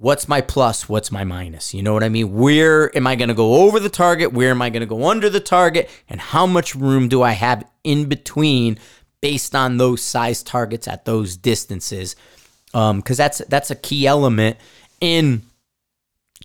What's 0.00 0.28
my 0.28 0.40
plus? 0.40 0.88
What's 0.88 1.12
my 1.12 1.24
minus? 1.24 1.74
You 1.74 1.82
know 1.82 1.92
what 1.92 2.02
I 2.02 2.08
mean? 2.08 2.32
Where 2.32 2.96
am 2.96 3.06
I 3.06 3.16
going 3.16 3.28
to 3.28 3.34
go 3.34 3.66
over 3.66 3.78
the 3.78 3.90
target? 3.90 4.32
Where 4.32 4.50
am 4.50 4.62
I 4.62 4.70
going 4.70 4.80
to 4.80 4.86
go 4.86 5.06
under 5.06 5.28
the 5.28 5.40
target? 5.40 5.90
And 6.08 6.18
how 6.18 6.46
much 6.46 6.74
room 6.74 7.06
do 7.06 7.20
I 7.20 7.32
have 7.32 7.68
in 7.84 8.06
between 8.06 8.78
based 9.20 9.54
on 9.54 9.76
those 9.76 10.00
size 10.00 10.42
targets 10.42 10.88
at 10.88 11.04
those 11.04 11.36
distances? 11.36 12.16
Because 12.72 12.90
um, 12.90 13.02
that's 13.04 13.42
that's 13.48 13.70
a 13.70 13.74
key 13.74 14.06
element 14.06 14.56
in 15.02 15.42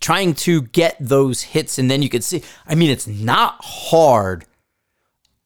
trying 0.01 0.33
to 0.33 0.63
get 0.63 0.97
those 0.99 1.41
hits 1.41 1.79
and 1.79 1.89
then 1.89 2.01
you 2.01 2.09
can 2.09 2.21
see 2.21 2.43
I 2.67 2.75
mean 2.75 2.89
it's 2.89 3.07
not 3.07 3.55
hard 3.63 4.43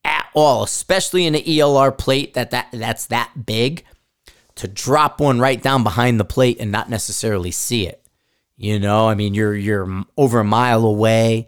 at 0.04 0.26
all, 0.34 0.64
especially 0.64 1.28
in 1.28 1.36
an 1.36 1.42
ELR 1.42 1.96
plate 1.96 2.34
that, 2.34 2.50
that 2.50 2.70
that's 2.74 3.06
that 3.06 3.46
big 3.46 3.84
to 4.56 4.68
drop 4.68 5.22
one 5.22 5.40
right 5.40 5.62
down 5.62 5.84
behind 5.84 6.20
the 6.20 6.26
plate 6.26 6.58
and 6.60 6.72
not 6.72 6.90
necessarily 6.90 7.52
see 7.52 7.88
it. 7.88 7.99
You 8.60 8.78
know, 8.78 9.08
I 9.08 9.16
mean 9.16 9.34
you're 9.34 9.56
you're 9.56 10.04
over 10.18 10.42
a 10.42 10.44
mile 10.44 10.86
away. 10.86 11.48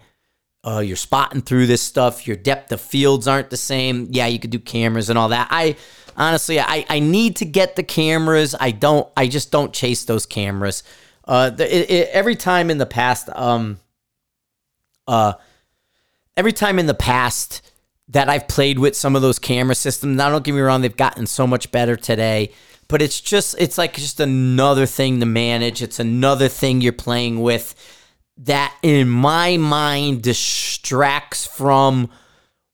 Uh, 0.65 0.79
you're 0.79 0.95
spotting 0.95 1.41
through 1.41 1.67
this 1.67 1.81
stuff. 1.81 2.25
Your 2.25 2.37
depth 2.37 2.71
of 2.71 2.79
fields 2.79 3.27
aren't 3.27 3.49
the 3.49 3.57
same. 3.57 4.07
Yeah, 4.11 4.27
you 4.27 4.39
could 4.39 4.49
do 4.49 4.59
cameras 4.59 5.09
and 5.09 5.19
all 5.19 5.27
that. 5.29 5.49
I 5.51 5.75
honestly, 6.15 6.59
I, 6.61 6.85
I 6.87 6.99
need 6.99 7.35
to 7.37 7.45
get 7.45 7.75
the 7.75 7.83
cameras. 7.83 8.55
I 8.57 8.71
don't. 8.71 9.11
I 9.17 9.27
just 9.27 9.51
don't 9.51 9.73
chase 9.73 10.05
those 10.05 10.25
cameras. 10.25 10.83
Uh, 11.25 11.49
the, 11.49 11.75
it, 11.75 11.89
it, 11.91 12.09
every 12.13 12.37
time 12.37 12.69
in 12.69 12.77
the 12.77 12.85
past, 12.85 13.29
um, 13.35 13.81
uh, 15.05 15.33
every 16.37 16.53
time 16.53 16.79
in 16.79 16.85
the 16.85 16.93
past 16.93 17.61
that 18.07 18.29
I've 18.29 18.47
played 18.47 18.79
with 18.79 18.95
some 18.95 19.17
of 19.17 19.21
those 19.21 19.37
camera 19.37 19.75
systems. 19.75 20.15
Now, 20.15 20.29
don't 20.29 20.45
get 20.45 20.55
me 20.55 20.61
wrong; 20.61 20.79
they've 20.79 20.95
gotten 20.95 21.27
so 21.27 21.45
much 21.45 21.73
better 21.73 21.97
today. 21.97 22.53
But 22.91 23.01
it's 23.01 23.21
just, 23.21 23.55
it's 23.57 23.77
like 23.77 23.93
just 23.93 24.19
another 24.19 24.85
thing 24.85 25.21
to 25.21 25.25
manage. 25.25 25.81
It's 25.81 25.97
another 25.97 26.49
thing 26.49 26.81
you're 26.81 26.91
playing 26.91 27.41
with 27.41 27.73
that, 28.39 28.75
in 28.83 29.07
my 29.07 29.55
mind, 29.55 30.23
distracts 30.23 31.47
from 31.47 32.09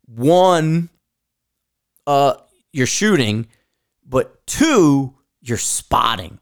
one, 0.07 0.89
uh, 2.07 2.33
your 2.73 2.87
shooting, 2.87 3.45
but 4.03 4.43
two, 4.47 5.13
you're 5.39 5.59
spotting. 5.59 6.39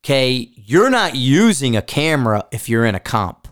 Okay, 0.00 0.50
you're 0.56 0.90
not 0.90 1.14
using 1.14 1.76
a 1.76 1.82
camera 1.82 2.46
if 2.50 2.68
you're 2.68 2.84
in 2.84 2.96
a 2.96 3.00
comp. 3.00 3.46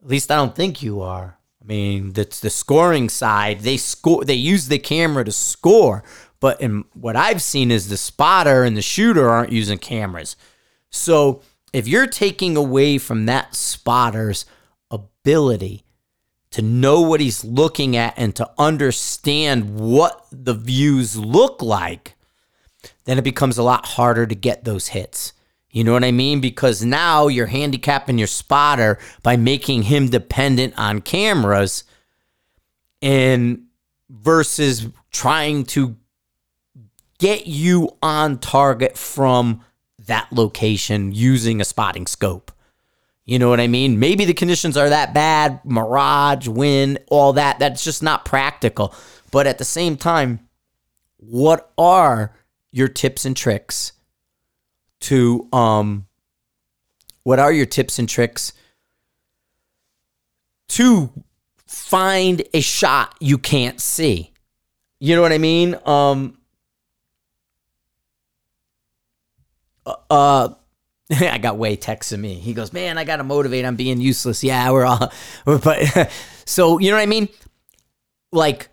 At 0.00 0.08
least 0.08 0.30
I 0.30 0.36
don't 0.36 0.54
think 0.54 0.84
you 0.84 1.00
are. 1.00 1.38
I 1.60 1.64
mean, 1.64 2.12
that's 2.12 2.38
the 2.38 2.50
scoring 2.50 3.08
side. 3.08 3.60
They 3.60 3.76
score. 3.76 4.24
They 4.24 4.34
use 4.34 4.68
the 4.68 4.78
camera 4.78 5.24
to 5.24 5.32
score, 5.32 6.04
but 6.40 6.60
in 6.60 6.84
what 6.94 7.16
I've 7.16 7.42
seen 7.42 7.70
is 7.70 7.88
the 7.88 7.96
spotter 7.96 8.64
and 8.64 8.76
the 8.76 8.82
shooter 8.82 9.28
aren't 9.28 9.52
using 9.52 9.78
cameras. 9.78 10.36
So 10.90 11.42
if 11.72 11.88
you're 11.88 12.06
taking 12.06 12.56
away 12.56 12.98
from 12.98 13.26
that 13.26 13.54
spotter's 13.54 14.46
ability 14.90 15.84
to 16.50 16.62
know 16.62 17.00
what 17.00 17.20
he's 17.20 17.44
looking 17.44 17.96
at 17.96 18.14
and 18.16 18.34
to 18.36 18.50
understand 18.58 19.78
what 19.78 20.26
the 20.32 20.54
views 20.54 21.16
look 21.16 21.60
like, 21.60 22.14
then 23.04 23.18
it 23.18 23.24
becomes 23.24 23.58
a 23.58 23.62
lot 23.62 23.84
harder 23.86 24.26
to 24.26 24.34
get 24.34 24.64
those 24.64 24.88
hits. 24.88 25.32
You 25.70 25.84
know 25.84 25.92
what 25.92 26.04
I 26.04 26.12
mean? 26.12 26.40
Because 26.40 26.82
now 26.82 27.28
you're 27.28 27.46
handicapping 27.46 28.16
your 28.16 28.26
spotter 28.26 28.98
by 29.22 29.36
making 29.36 29.82
him 29.82 30.08
dependent 30.08 30.74
on 30.78 31.02
cameras 31.02 31.84
and 33.02 33.64
versus 34.08 34.86
trying 35.10 35.64
to 35.64 35.96
get 37.18 37.46
you 37.46 37.96
on 38.02 38.38
target 38.38 38.96
from 38.96 39.64
that 40.06 40.28
location 40.32 41.12
using 41.12 41.60
a 41.60 41.64
spotting 41.64 42.06
scope. 42.06 42.52
You 43.24 43.38
know 43.38 43.50
what 43.50 43.60
I 43.60 43.66
mean? 43.66 43.98
Maybe 43.98 44.24
the 44.24 44.32
conditions 44.32 44.76
are 44.76 44.88
that 44.88 45.12
bad, 45.12 45.60
mirage, 45.64 46.48
wind, 46.48 46.98
all 47.08 47.34
that. 47.34 47.58
That's 47.58 47.84
just 47.84 48.02
not 48.02 48.24
practical. 48.24 48.94
But 49.30 49.46
at 49.46 49.58
the 49.58 49.64
same 49.64 49.96
time, 49.96 50.48
what 51.18 51.70
are 51.76 52.34
your 52.70 52.88
tips 52.88 53.24
and 53.26 53.36
tricks 53.36 53.92
to 55.00 55.46
um 55.52 56.06
what 57.22 57.38
are 57.38 57.52
your 57.52 57.66
tips 57.66 57.98
and 57.98 58.08
tricks 58.08 58.52
to 60.68 61.12
find 61.66 62.42
a 62.54 62.60
shot 62.60 63.14
you 63.20 63.36
can't 63.36 63.80
see? 63.80 64.32
You 65.00 65.14
know 65.14 65.22
what 65.22 65.32
I 65.32 65.38
mean? 65.38 65.76
Um 65.84 66.37
uh, 70.10 70.48
I 71.10 71.38
got 71.38 71.56
Way 71.56 71.76
texting 71.76 72.20
me. 72.20 72.34
He 72.34 72.52
goes, 72.52 72.72
"Man, 72.72 72.98
I 72.98 73.04
got 73.04 73.16
to 73.16 73.24
motivate. 73.24 73.64
I'm 73.64 73.76
being 73.76 74.00
useless." 74.00 74.44
Yeah, 74.44 74.70
we're 74.70 74.84
all, 74.84 75.12
but 75.44 76.10
so 76.44 76.78
you 76.78 76.90
know 76.90 76.96
what 76.96 77.02
I 77.02 77.06
mean. 77.06 77.28
Like, 78.30 78.68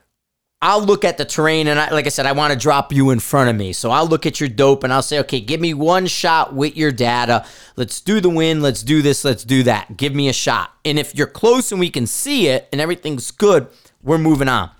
I'll 0.62 0.84
look 0.84 1.06
at 1.06 1.18
the 1.18 1.24
terrain, 1.24 1.68
and 1.68 1.80
I, 1.80 1.92
like 1.92 2.06
I 2.06 2.10
said, 2.10 2.26
I 2.26 2.34
want 2.34 2.52
to 2.52 2.60
drop 2.60 2.92
you 2.92 3.12
in 3.12 3.20
front 3.20 3.50
of 3.50 3.56
me. 3.56 3.72
So 3.72 3.90
I'll 3.90 4.08
look 4.08 4.26
at 4.26 4.42
your 4.42 4.50
dope, 4.50 4.84
and 4.84 4.92
I'll 4.92 5.02
say, 5.02 5.20
"Okay, 5.20 5.40
give 5.40 5.62
me 5.62 5.74
one 5.74 6.08
shot 6.08 6.54
with 6.54 6.76
your 6.76 6.92
data. 6.92 7.46
Let's 7.78 8.02
do 8.02 8.20
the 8.20 8.30
win. 8.30 8.62
Let's 8.62 8.84
do 8.84 9.02
this. 9.02 9.24
Let's 9.24 9.46
do 9.46 9.64
that. 9.64 9.96
Give 9.96 10.14
me 10.14 10.28
a 10.28 10.34
shot." 10.34 10.72
And 10.84 11.00
if 11.00 11.16
you're 11.16 11.28
close 11.28 11.72
and 11.72 11.80
we 11.80 11.90
can 11.90 12.06
see 12.06 12.50
it, 12.50 12.68
and 12.74 12.82
everything's 12.82 13.32
good, 13.32 13.68
we're 14.04 14.18
moving 14.18 14.50
on. 14.50 14.72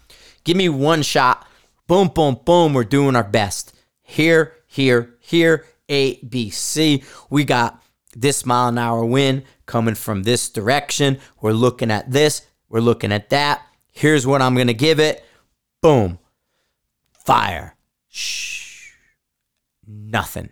Give 0.44 0.58
me 0.58 0.68
one 0.68 1.04
shot. 1.04 1.48
Boom, 1.88 2.10
boom, 2.10 2.40
boom. 2.44 2.74
We're 2.74 2.84
doing 2.84 3.16
our 3.16 3.24
best. 3.24 3.74
Here, 4.02 4.54
here, 4.68 5.16
here 5.20 5.66
a, 5.90 6.18
B, 6.24 6.50
C. 6.50 7.04
We 7.30 7.44
got 7.44 7.82
this 8.16 8.46
mile 8.46 8.70
an 8.70 8.78
hour 8.78 9.06
wind 9.06 9.44
coming 9.66 9.96
from 9.96 10.24
this 10.24 10.50
direction. 10.50 11.20
We're 11.42 11.52
looking 11.52 11.92
at 11.92 12.12
this. 12.12 12.44
We're 12.70 12.80
looking 12.80 13.12
at 13.12 13.30
that. 13.30 13.62
Here's 13.92 14.26
what 14.26 14.42
I'm 14.42 14.56
going 14.56 14.68
to 14.68 14.74
give 14.74 15.00
it. 15.00 15.24
Boom. 15.82 16.20
Fire. 17.14 17.76
Shh. 18.10 18.92
Nothing. 19.88 20.50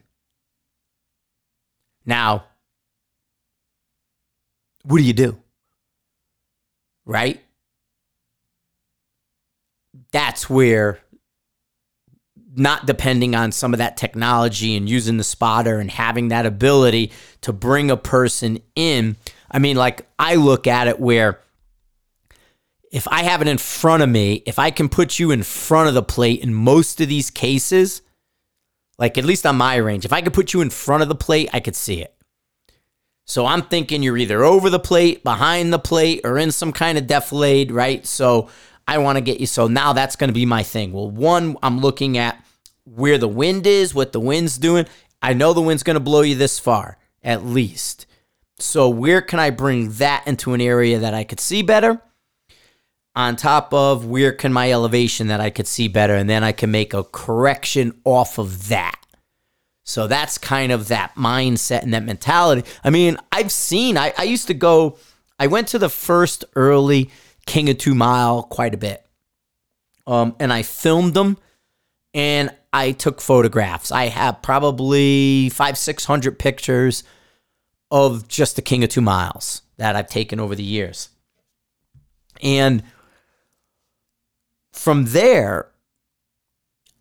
Now, 2.05 2.45
what 4.83 4.97
do 4.97 5.03
you 5.03 5.13
do? 5.13 5.37
Right? 7.05 7.41
That's 10.11 10.49
where 10.49 10.99
not 12.55 12.85
depending 12.85 13.35
on 13.35 13.51
some 13.51 13.73
of 13.73 13.79
that 13.79 13.97
technology 13.97 14.75
and 14.75 14.89
using 14.89 15.17
the 15.17 15.23
spotter 15.23 15.79
and 15.79 15.89
having 15.89 16.27
that 16.27 16.45
ability 16.45 17.11
to 17.41 17.53
bring 17.53 17.89
a 17.89 17.97
person 17.97 18.59
in. 18.75 19.15
I 19.49 19.59
mean, 19.59 19.75
like, 19.75 20.07
I 20.19 20.35
look 20.35 20.67
at 20.67 20.87
it 20.87 20.99
where 20.99 21.39
if 22.91 23.07
I 23.07 23.23
have 23.23 23.41
it 23.41 23.47
in 23.47 23.57
front 23.57 24.03
of 24.03 24.09
me, 24.09 24.43
if 24.45 24.59
I 24.59 24.69
can 24.69 24.87
put 24.87 25.17
you 25.17 25.31
in 25.31 25.41
front 25.41 25.87
of 25.87 25.95
the 25.95 26.03
plate 26.03 26.41
in 26.41 26.53
most 26.53 27.01
of 27.01 27.09
these 27.09 27.31
cases, 27.31 28.03
like 28.99 29.17
at 29.17 29.25
least 29.25 29.47
on 29.47 29.55
my 29.55 29.77
range, 29.77 30.05
if 30.05 30.13
I 30.13 30.21
could 30.21 30.33
put 30.33 30.53
you 30.53 30.61
in 30.61 30.69
front 30.69 31.01
of 31.01 31.09
the 31.09 31.15
plate, 31.15 31.49
I 31.53 31.59
could 31.59 31.75
see 31.75 32.01
it. 32.01 32.15
So 33.25 33.45
I'm 33.45 33.63
thinking 33.63 34.03
you're 34.03 34.17
either 34.17 34.43
over 34.43 34.69
the 34.69 34.79
plate, 34.79 35.23
behind 35.23 35.73
the 35.73 35.79
plate, 35.79 36.21
or 36.23 36.37
in 36.37 36.51
some 36.51 36.71
kind 36.71 36.97
of 36.97 37.05
defilade, 37.05 37.71
right? 37.71 38.05
So 38.05 38.49
I 38.87 38.97
want 38.97 39.17
to 39.17 39.21
get 39.21 39.39
you. 39.39 39.47
So 39.47 39.67
now 39.67 39.93
that's 39.93 40.15
going 40.15 40.29
to 40.29 40.33
be 40.33 40.45
my 40.45 40.63
thing. 40.63 40.91
Well, 40.91 41.09
one, 41.09 41.57
I'm 41.63 41.79
looking 41.79 42.17
at 42.17 42.43
where 42.85 43.17
the 43.17 43.27
wind 43.27 43.65
is, 43.65 43.95
what 43.95 44.11
the 44.11 44.19
wind's 44.19 44.57
doing. 44.57 44.85
I 45.21 45.33
know 45.33 45.53
the 45.53 45.61
wind's 45.61 45.83
going 45.83 45.95
to 45.95 46.01
blow 46.01 46.21
you 46.21 46.35
this 46.35 46.59
far, 46.59 46.97
at 47.23 47.45
least. 47.45 48.05
So, 48.59 48.89
where 48.89 49.21
can 49.21 49.39
I 49.39 49.49
bring 49.49 49.89
that 49.93 50.23
into 50.27 50.53
an 50.53 50.61
area 50.61 50.99
that 50.99 51.13
I 51.13 51.23
could 51.23 51.39
see 51.39 51.61
better? 51.61 52.01
On 53.15 53.35
top 53.35 53.73
of 53.73 54.05
where 54.05 54.31
can 54.31 54.51
my 54.51 54.71
elevation 54.71 55.27
that 55.27 55.39
I 55.39 55.49
could 55.49 55.67
see 55.67 55.87
better? 55.87 56.15
And 56.15 56.29
then 56.29 56.43
I 56.43 56.51
can 56.51 56.71
make 56.71 56.93
a 56.93 57.03
correction 57.03 57.99
off 58.03 58.37
of 58.37 58.67
that. 58.69 58.99
So, 59.83 60.07
that's 60.07 60.37
kind 60.37 60.71
of 60.71 60.89
that 60.89 61.15
mindset 61.15 61.83
and 61.83 61.93
that 61.93 62.03
mentality. 62.03 62.63
I 62.83 62.89
mean, 62.89 63.17
I've 63.31 63.51
seen, 63.51 63.97
I, 63.97 64.13
I 64.17 64.23
used 64.23 64.47
to 64.47 64.53
go, 64.53 64.97
I 65.39 65.47
went 65.47 65.67
to 65.69 65.79
the 65.79 65.89
first 65.89 66.45
early 66.55 67.09
King 67.45 67.69
of 67.69 67.77
Two 67.77 67.95
Mile 67.95 68.43
quite 68.43 68.73
a 68.73 68.77
bit. 68.77 69.05
Um, 70.05 70.35
and 70.39 70.51
I 70.51 70.63
filmed 70.63 71.13
them 71.13 71.37
and 72.13 72.53
I 72.71 72.91
took 72.91 73.21
photographs. 73.21 73.91
I 73.91 74.05
have 74.07 74.41
probably 74.41 75.49
five, 75.49 75.77
600 75.77 76.37
pictures 76.39 77.03
of 77.91 78.27
just 78.27 78.55
the 78.55 78.61
King 78.61 78.83
of 78.83 78.89
Two 78.89 79.01
Miles 79.01 79.61
that 79.77 79.95
I've 79.95 80.09
taken 80.09 80.39
over 80.39 80.55
the 80.55 80.63
years. 80.63 81.09
And 82.41 82.83
from 84.71 85.05
there, 85.05 85.69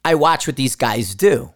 I 0.05 0.15
watch 0.15 0.47
what 0.47 0.57
these 0.57 0.77
guys 0.77 1.15
do. 1.15 1.55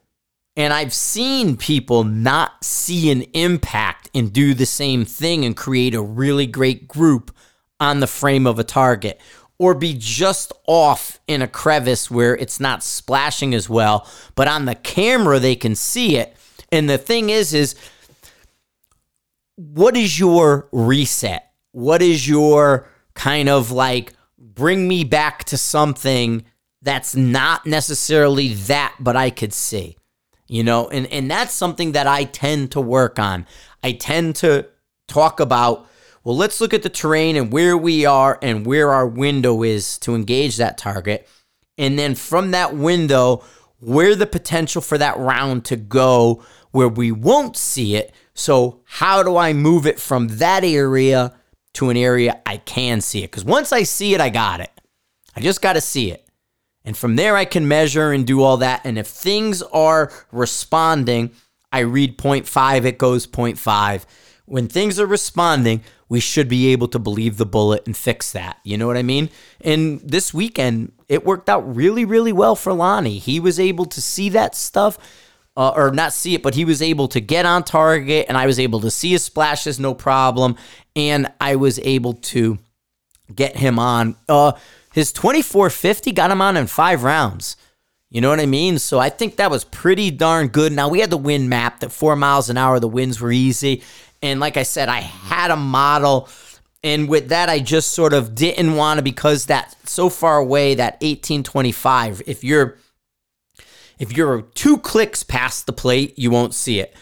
And 0.57 0.73
I've 0.73 0.95
seen 0.95 1.59
people 1.59 2.03
not 2.03 2.65
see 2.65 3.11
an 3.11 3.23
impact 3.35 4.09
and 4.15 4.33
do 4.33 4.55
the 4.55 4.65
same 4.65 5.05
thing 5.05 5.45
and 5.45 5.55
create 5.55 5.95
a 5.95 6.01
really 6.01 6.47
great 6.47 6.89
group 6.89 7.31
on 7.81 8.01
the 8.01 8.07
frame 8.07 8.47
of 8.47 8.59
a 8.59 8.65
target 8.65 9.21
or 9.59 9.75
be 9.75 9.95
just 9.99 10.53
off 10.67 11.19
in 11.27 11.43
a 11.43 11.49
crevice 11.49 12.11
where 12.11 12.37
it's 12.37 12.61
not 12.61 12.83
splashing 12.83 13.55
as 13.55 13.69
well, 13.69 14.07
but 14.35 14.49
on 14.49 14.67
the 14.67 14.75
camera 14.75 15.39
they 15.39 15.57
can 15.57 15.75
see 15.75 16.17
it. 16.17 16.37
And 16.71 16.89
the 16.91 16.99
thing 16.99 17.31
is 17.31 17.55
is 17.55 17.75
what 19.57 19.97
is 19.97 20.19
your 20.19 20.69
reset? 20.73 21.51
What 21.73 22.03
is 22.03 22.29
your 22.29 22.89
kind 23.15 23.49
of 23.49 23.71
like 23.71 24.13
bring 24.39 24.87
me 24.87 25.05
back 25.05 25.45
to 25.45 25.57
something 25.57 26.45
that's 26.83 27.17
not 27.17 27.67
necessarily 27.67 28.55
that 28.55 28.95
but 29.01 29.17
I 29.17 29.31
could 29.31 29.53
see. 29.53 29.97
You 30.49 30.63
know, 30.63 30.89
and 30.89 31.09
and 31.09 31.29
that's 31.29 31.53
something 31.53 31.93
that 31.93 32.07
I 32.07 32.25
tend 32.25 32.71
to 32.73 32.81
work 32.81 33.19
on. 33.19 33.47
I 33.83 33.93
tend 33.93 34.37
to 34.37 34.69
talk 35.09 35.41
about, 35.41 35.89
well, 36.27 36.37
let's 36.37 36.61
look 36.61 36.75
at 36.75 36.83
the 36.83 36.89
terrain 36.89 37.37
and 37.37 37.53
where 37.53 37.79
we 37.79 38.05
are 38.05 38.37
and 38.43 38.67
where 38.67 38.91
our 38.91 39.07
window 39.07 39.63
is 39.63 39.97
to 39.99 40.17
engage 40.17 40.57
that 40.57 40.77
target. 40.77 41.29
And 41.79 41.97
then 41.97 42.17
from 42.17 42.51
that 42.51 42.75
window, 42.75 43.45
where 43.79 44.17
the 44.17 44.27
potential 44.27 44.83
for 44.83 44.99
that 44.99 45.17
round 45.19 45.65
to 45.67 45.77
go 45.77 46.43
where 46.73 46.89
we 46.89 47.13
won't 47.13 47.57
see 47.57 47.95
it. 47.95 48.13
So, 48.35 48.81
how 48.87 49.23
do 49.23 49.37
I 49.37 49.53
move 49.53 49.87
it 49.87 50.01
from 50.01 50.27
that 50.39 50.65
area 50.65 51.33
to 51.75 51.91
an 51.91 51.97
area 51.97 52.41
I 52.45 52.57
can 52.57 53.01
see 53.01 53.23
it? 53.23 53.31
Because 53.31 53.45
once 53.45 53.73
I 53.73 53.85
see 53.85 54.13
it, 54.13 54.21
I 54.21 54.29
got 54.29 54.59
it. 54.59 54.73
I 55.37 55.41
just 55.41 55.63
got 55.63 55.75
to 55.75 55.81
see 55.81 56.11
it. 56.11 56.27
And 56.85 56.97
from 56.97 57.15
there, 57.15 57.37
I 57.37 57.45
can 57.45 57.69
measure 57.69 58.11
and 58.11 58.27
do 58.27 58.43
all 58.43 58.57
that. 58.57 58.81
And 58.83 58.99
if 58.99 59.07
things 59.07 59.63
are 59.63 60.11
responding, 60.33 61.31
I 61.71 61.81
read 61.81 62.19
0.5, 62.19 62.85
it 62.85 62.99
goes 62.99 63.29
0.5. 63.29 64.07
When 64.47 64.69
things 64.69 64.99
are 64.99 65.07
responding, 65.07 65.83
we 66.09 66.21
should 66.21 66.49
be 66.49 66.69
able 66.69 66.89
to 66.89 66.99
believe 66.99 67.37
the 67.37 67.47
bullet 67.47 67.85
and 67.87 67.97
fix 67.97 68.33
that. 68.33 68.59
You 68.63 68.79
know 68.79 68.87
what 68.87 68.97
I 68.97 69.03
mean? 69.03 69.29
And 69.61 70.01
this 70.01 70.33
weekend, 70.33 70.93
it 71.09 71.25
worked 71.25 71.49
out 71.49 71.75
really, 71.75 72.05
really 72.05 72.33
well 72.33 72.55
for 72.55 72.73
Lonnie. 72.73 73.19
He 73.19 73.41
was 73.41 73.59
able 73.59 73.87
to 73.87 74.01
see 74.01 74.29
that 74.31 74.55
stuff. 74.55 74.99
Uh, 75.59 75.73
or 75.75 75.91
not 75.91 76.13
see 76.13 76.35
it, 76.35 76.43
but 76.43 76.55
he 76.55 76.67
was 76.67 76.83
able 76.83 77.09
to 77.09 77.19
get 77.19 77.47
on 77.47 77.65
target, 77.65 78.27
and 78.29 78.37
I 78.37 78.45
was 78.45 78.61
able 78.61 78.79
to 78.81 78.91
see 78.91 79.13
his 79.13 79.25
splashes 79.25 79.81
no 79.81 79.95
problem, 79.95 80.57
and 80.95 81.33
I 81.41 81.57
was 81.57 81.79
able 81.79 82.13
to 82.13 82.59
get 83.35 83.57
him 83.57 83.79
on. 83.79 84.17
Uh, 84.29 84.53
his 84.93 85.13
2450 85.13 86.13
got 86.13 86.31
him 86.31 86.43
on 86.43 86.59
in 86.59 86.67
five 86.67 87.03
rounds. 87.03 87.57
You 88.09 88.21
know 88.21 88.31
what 88.31 88.41
I 88.41 88.47
mean? 88.47 88.79
So 88.79 88.99
I 88.99 89.11
think 89.11 89.37
that 89.37 89.51
was 89.51 89.65
pretty 89.65 90.11
darn 90.11 90.49
good. 90.49 90.73
Now 90.73 90.89
we 90.89 91.01
had 91.01 91.11
the 91.11 91.17
wind 91.17 91.51
map 91.51 91.81
that 91.81 91.91
four 91.91 92.15
miles 92.17 92.49
an 92.49 92.57
hour, 92.57 92.79
the 92.79 92.89
winds 92.89 93.21
were 93.21 93.33
easy. 93.33 93.83
And 94.23 94.41
like 94.41 94.57
I 94.57 94.63
said, 94.63 94.89
I 94.89 95.01
had 95.01 95.51
a 95.51 95.57
model. 95.57 96.29
And 96.83 97.09
with 97.09 97.29
that, 97.29 97.49
I 97.49 97.59
just 97.59 97.93
sort 97.93 98.13
of 98.13 98.35
didn't 98.35 98.77
want 98.77 98.99
to 98.99 99.03
because 99.03 99.47
that 99.47 99.77
so 99.89 100.09
far 100.09 100.39
away, 100.39 100.75
that 100.75 100.95
1825, 100.95 102.23
if 102.27 102.45
you're 102.45 102.79
if 103.99 104.15
you're 104.15 104.43
two 104.43 104.79
clicks 104.79 105.23
past 105.23 105.67
the 105.67 105.73
plate, 105.73 106.19
you 106.19 106.31
won't 106.31 106.55
see 106.55 106.81
it. 106.81 106.95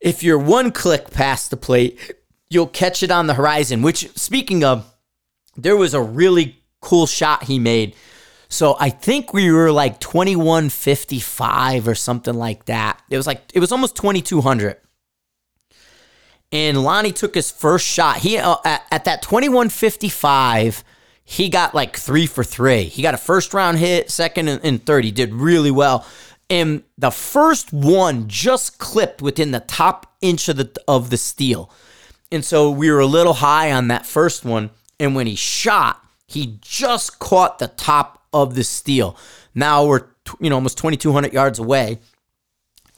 If 0.00 0.22
you're 0.22 0.38
one 0.38 0.72
click 0.72 1.10
past 1.10 1.50
the 1.50 1.56
plate, 1.56 2.14
you'll 2.50 2.66
catch 2.66 3.02
it 3.02 3.10
on 3.10 3.28
the 3.28 3.34
horizon, 3.34 3.82
which 3.82 4.08
speaking 4.16 4.64
of, 4.64 4.92
there 5.56 5.76
was 5.76 5.94
a 5.94 6.00
really 6.00 6.62
cool 6.80 7.06
shot 7.06 7.44
he 7.44 7.58
made. 7.58 7.94
So 8.48 8.76
I 8.80 8.90
think 8.90 9.32
we 9.32 9.50
were 9.52 9.70
like 9.70 10.00
2155 10.00 11.86
or 11.86 11.94
something 11.94 12.34
like 12.34 12.64
that. 12.66 13.00
It 13.10 13.16
was 13.16 13.26
like 13.26 13.42
it 13.54 13.60
was 13.60 13.72
almost 13.72 13.96
2200 13.96 14.76
and 16.52 16.82
Lonnie 16.82 17.12
took 17.12 17.34
his 17.34 17.50
first 17.50 17.86
shot. 17.86 18.18
He 18.18 18.38
uh, 18.38 18.56
at, 18.64 18.86
at 18.90 19.04
that 19.04 19.22
21:55, 19.22 20.82
he 21.24 21.48
got 21.48 21.74
like 21.74 21.96
three 21.96 22.26
for 22.26 22.42
three. 22.42 22.84
He 22.84 23.02
got 23.02 23.14
a 23.14 23.18
first 23.18 23.52
round 23.52 23.78
hit, 23.78 24.10
second 24.10 24.48
and, 24.48 24.64
and 24.64 24.84
third. 24.84 25.04
He 25.04 25.10
did 25.10 25.34
really 25.34 25.70
well. 25.70 26.06
And 26.50 26.82
the 26.96 27.10
first 27.10 27.72
one 27.72 28.26
just 28.28 28.78
clipped 28.78 29.20
within 29.20 29.50
the 29.50 29.60
top 29.60 30.14
inch 30.22 30.48
of 30.48 30.56
the 30.56 30.70
of 30.88 31.10
the 31.10 31.18
steel. 31.18 31.70
And 32.32 32.44
so 32.44 32.70
we 32.70 32.90
were 32.90 33.00
a 33.00 33.06
little 33.06 33.34
high 33.34 33.72
on 33.72 33.88
that 33.88 34.06
first 34.06 34.44
one. 34.44 34.70
And 34.98 35.14
when 35.14 35.26
he 35.26 35.34
shot, 35.34 36.02
he 36.26 36.58
just 36.60 37.18
caught 37.18 37.58
the 37.58 37.68
top 37.68 38.26
of 38.32 38.54
the 38.54 38.64
steel. 38.64 39.16
Now 39.54 39.84
we're 39.86 40.06
you 40.40 40.48
know 40.48 40.56
almost 40.56 40.78
2,200 40.78 41.32
yards 41.32 41.58
away, 41.58 41.98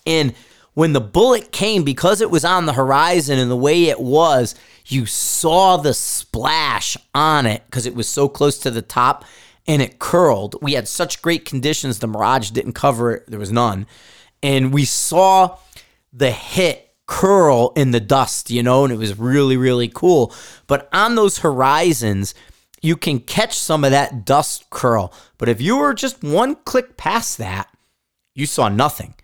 and 0.06 0.34
when 0.74 0.92
the 0.92 1.00
bullet 1.00 1.52
came, 1.52 1.84
because 1.84 2.20
it 2.20 2.30
was 2.30 2.44
on 2.44 2.66
the 2.66 2.72
horizon 2.72 3.38
and 3.38 3.50
the 3.50 3.56
way 3.56 3.84
it 3.84 4.00
was, 4.00 4.54
you 4.86 5.06
saw 5.06 5.76
the 5.76 5.94
splash 5.94 6.96
on 7.14 7.46
it 7.46 7.62
because 7.66 7.86
it 7.86 7.94
was 7.94 8.08
so 8.08 8.28
close 8.28 8.58
to 8.58 8.70
the 8.70 8.82
top 8.82 9.24
and 9.66 9.82
it 9.82 9.98
curled. 9.98 10.56
We 10.62 10.74
had 10.74 10.88
such 10.88 11.22
great 11.22 11.44
conditions, 11.44 11.98
the 11.98 12.06
Mirage 12.06 12.50
didn't 12.50 12.72
cover 12.72 13.12
it, 13.12 13.24
there 13.26 13.38
was 13.38 13.52
none. 13.52 13.86
And 14.42 14.72
we 14.72 14.84
saw 14.84 15.58
the 16.12 16.30
hit 16.30 16.94
curl 17.06 17.72
in 17.76 17.90
the 17.90 18.00
dust, 18.00 18.50
you 18.50 18.62
know, 18.62 18.84
and 18.84 18.92
it 18.92 18.96
was 18.96 19.18
really, 19.18 19.56
really 19.56 19.88
cool. 19.88 20.32
But 20.66 20.88
on 20.92 21.14
those 21.14 21.38
horizons, 21.38 22.34
you 22.80 22.96
can 22.96 23.18
catch 23.18 23.58
some 23.58 23.84
of 23.84 23.90
that 23.90 24.24
dust 24.24 24.70
curl. 24.70 25.12
But 25.36 25.48
if 25.48 25.60
you 25.60 25.76
were 25.76 25.92
just 25.92 26.22
one 26.22 26.54
click 26.54 26.96
past 26.96 27.38
that, 27.38 27.68
you 28.34 28.46
saw 28.46 28.68
nothing. 28.68 29.14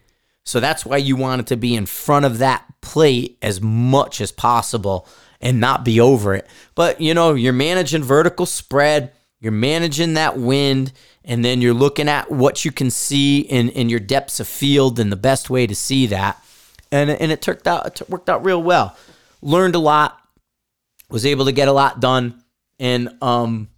So 0.47 0.61
that's 0.61 0.87
why 0.87 0.99
you 0.99 1.17
want 1.17 1.41
it 1.41 1.47
to 1.49 1.57
be 1.57 1.75
in 1.75 1.87
front 1.87 2.25
of 2.25 2.39
that 2.39 2.65
plate 2.81 3.37
as 3.43 3.61
much 3.61 4.21
as 4.21 4.31
possible 4.31 5.09
and 5.41 5.61
not 5.61 5.85
be 5.85 5.99
over 6.01 6.35
it. 6.35 6.47
But 6.77 7.01
you 7.01 7.15
know, 7.15 7.35
you're 7.35 7.53
managing 7.53 8.05
vertical 8.05 8.47
spread, 8.47 9.13
you're 9.41 9.51
managing 9.51 10.15
that 10.15 10.39
wind, 10.39 10.93
and 11.25 11.45
then 11.45 11.61
you're 11.61 11.75
looking 11.75 12.09
at 12.09 12.31
what 12.31 12.65
you 12.65 12.71
can 12.71 12.91
see 12.91 13.41
in, 13.41 13.71
in 13.71 13.89
your 13.89 13.99
depths 13.99 14.39
of 14.39 14.47
field 14.47 15.01
and 15.01 15.11
the 15.11 15.17
best 15.17 15.51
way 15.51 15.67
to 15.67 15.75
see 15.75 16.07
that. 16.07 16.41
And, 16.93 17.11
and 17.11 17.33
it 17.33 17.43
turned 17.43 17.67
out 17.67 18.01
it 18.01 18.09
worked 18.09 18.31
out 18.31 18.45
real 18.45 18.63
well. 18.63 18.97
Learned 19.43 19.75
a 19.75 19.81
lot, 19.81 20.17
was 21.11 21.27
able 21.27 21.47
to 21.47 21.53
get 21.53 21.67
a 21.67 21.73
lot 21.73 21.99
done, 21.99 22.41
and 22.79 23.11
um, 23.21 23.69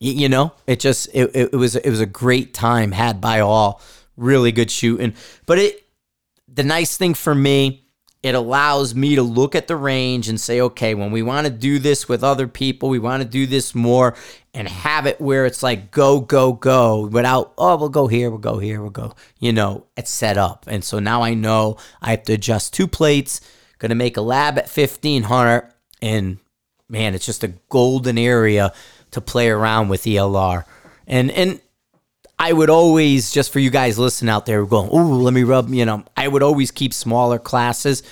you, 0.00 0.12
you 0.12 0.28
know, 0.28 0.52
it 0.66 0.80
just 0.80 1.08
it, 1.14 1.30
it 1.34 1.52
was 1.52 1.76
it 1.76 1.88
was 1.88 2.00
a 2.00 2.06
great 2.06 2.52
time 2.52 2.90
had 2.90 3.20
by 3.20 3.38
all. 3.38 3.80
Really 4.16 4.52
good 4.52 4.70
shooting, 4.70 5.14
but 5.46 5.58
it 5.58 5.82
the 6.54 6.62
nice 6.62 6.96
thing 6.96 7.14
for 7.14 7.34
me, 7.34 7.86
it 8.22 8.36
allows 8.36 8.94
me 8.94 9.16
to 9.16 9.22
look 9.22 9.56
at 9.56 9.66
the 9.66 9.74
range 9.74 10.28
and 10.28 10.40
say, 10.40 10.60
okay, 10.60 10.94
when 10.94 11.10
we 11.10 11.22
want 11.22 11.46
to 11.46 11.52
do 11.52 11.80
this 11.80 12.08
with 12.08 12.22
other 12.22 12.46
people, 12.46 12.88
we 12.88 13.00
want 13.00 13.22
to 13.22 13.28
do 13.28 13.46
this 13.46 13.74
more 13.74 14.14
and 14.54 14.68
have 14.68 15.06
it 15.06 15.20
where 15.20 15.44
it's 15.44 15.62
like 15.62 15.90
go, 15.90 16.20
go, 16.20 16.52
go 16.52 17.06
without, 17.06 17.52
oh, 17.58 17.76
we'll 17.76 17.88
go 17.88 18.06
here, 18.06 18.30
we'll 18.30 18.38
go 18.38 18.58
here, 18.58 18.80
we'll 18.80 18.90
go, 18.90 19.14
you 19.40 19.52
know, 19.52 19.86
it's 19.96 20.10
set 20.10 20.38
up. 20.38 20.66
And 20.68 20.84
so 20.84 21.00
now 21.00 21.22
I 21.22 21.34
know 21.34 21.78
I 22.00 22.12
have 22.12 22.22
to 22.24 22.34
adjust 22.34 22.72
two 22.72 22.86
plates, 22.86 23.40
gonna 23.78 23.96
make 23.96 24.16
a 24.16 24.22
lab 24.22 24.56
at 24.56 24.68
1500, 24.68 25.72
and 26.00 26.38
man, 26.88 27.14
it's 27.14 27.26
just 27.26 27.42
a 27.42 27.54
golden 27.70 28.18
area 28.18 28.72
to 29.10 29.20
play 29.20 29.48
around 29.48 29.88
with 29.88 30.04
ELR. 30.04 30.64
And, 31.08 31.30
and, 31.32 31.60
I 32.42 32.52
would 32.52 32.70
always, 32.70 33.30
just 33.30 33.52
for 33.52 33.60
you 33.60 33.70
guys 33.70 34.00
listening 34.00 34.28
out 34.28 34.46
there, 34.46 34.66
going, 34.66 34.90
"Oh, 34.90 34.96
let 34.98 35.32
me 35.32 35.44
rub," 35.44 35.72
you 35.72 35.84
know, 35.84 36.02
I 36.16 36.26
would 36.26 36.42
always 36.42 36.72
keep 36.72 36.92
smaller 36.92 37.38
classes, 37.38 38.02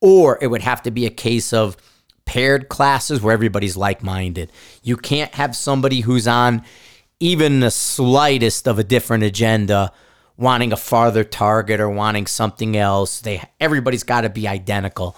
or 0.00 0.38
it 0.40 0.46
would 0.46 0.62
have 0.62 0.82
to 0.84 0.90
be 0.90 1.04
a 1.04 1.10
case 1.10 1.52
of 1.52 1.76
paired 2.24 2.70
classes 2.70 3.20
where 3.20 3.34
everybody's 3.34 3.76
like-minded. 3.76 4.50
You 4.82 4.96
can't 4.96 5.34
have 5.34 5.54
somebody 5.54 6.00
who's 6.00 6.26
on 6.26 6.62
even 7.20 7.60
the 7.60 7.70
slightest 7.70 8.66
of 8.66 8.78
a 8.78 8.84
different 8.84 9.24
agenda 9.24 9.92
wanting 10.38 10.72
a 10.72 10.76
farther 10.78 11.22
target 11.22 11.78
or 11.78 11.90
wanting 11.90 12.26
something 12.26 12.74
else. 12.74 13.20
They 13.20 13.42
everybody's 13.60 14.02
got 14.02 14.22
to 14.22 14.30
be 14.30 14.48
identical. 14.48 15.14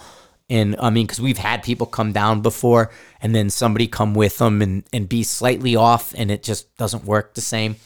And 0.49 0.75
I 0.77 0.89
mean, 0.89 1.05
because 1.05 1.21
we've 1.21 1.37
had 1.37 1.63
people 1.63 1.87
come 1.87 2.11
down 2.11 2.41
before 2.41 2.91
and 3.21 3.33
then 3.33 3.49
somebody 3.49 3.87
come 3.87 4.13
with 4.13 4.39
them 4.39 4.61
and, 4.61 4.83
and 4.91 5.07
be 5.07 5.23
slightly 5.23 5.77
off 5.77 6.13
and 6.17 6.29
it 6.29 6.43
just 6.43 6.75
doesn't 6.75 7.05
work 7.05 7.35
the 7.35 7.39
same. 7.39 7.77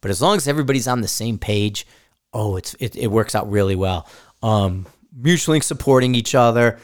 But 0.00 0.10
as 0.10 0.22
long 0.22 0.36
as 0.36 0.48
everybody's 0.48 0.88
on 0.88 1.00
the 1.00 1.08
same 1.08 1.38
page, 1.38 1.86
oh, 2.32 2.56
it's 2.56 2.74
it, 2.74 2.96
it 2.96 3.08
works 3.08 3.34
out 3.34 3.50
really 3.50 3.76
well. 3.76 4.08
Um, 4.42 4.86
mutually 5.14 5.60
supporting 5.60 6.14
each 6.14 6.34
other, 6.34 6.78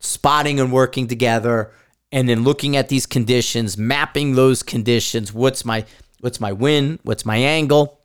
spotting 0.00 0.60
and 0.60 0.72
working 0.72 1.08
together, 1.08 1.72
and 2.10 2.28
then 2.28 2.44
looking 2.44 2.76
at 2.76 2.88
these 2.88 3.06
conditions, 3.06 3.76
mapping 3.76 4.34
those 4.34 4.62
conditions. 4.62 5.32
What's 5.32 5.64
my 5.64 5.84
what's 6.20 6.40
my 6.40 6.52
win? 6.52 6.98
What's 7.02 7.24
my 7.24 7.36
angle? 7.36 7.98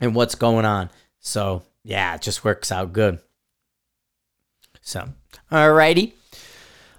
And 0.00 0.14
what's 0.14 0.34
going 0.34 0.66
on? 0.66 0.90
So 1.20 1.62
yeah, 1.82 2.14
it 2.14 2.22
just 2.22 2.44
works 2.44 2.70
out 2.70 2.92
good. 2.92 3.18
So, 4.82 5.08
alrighty. 5.50 6.12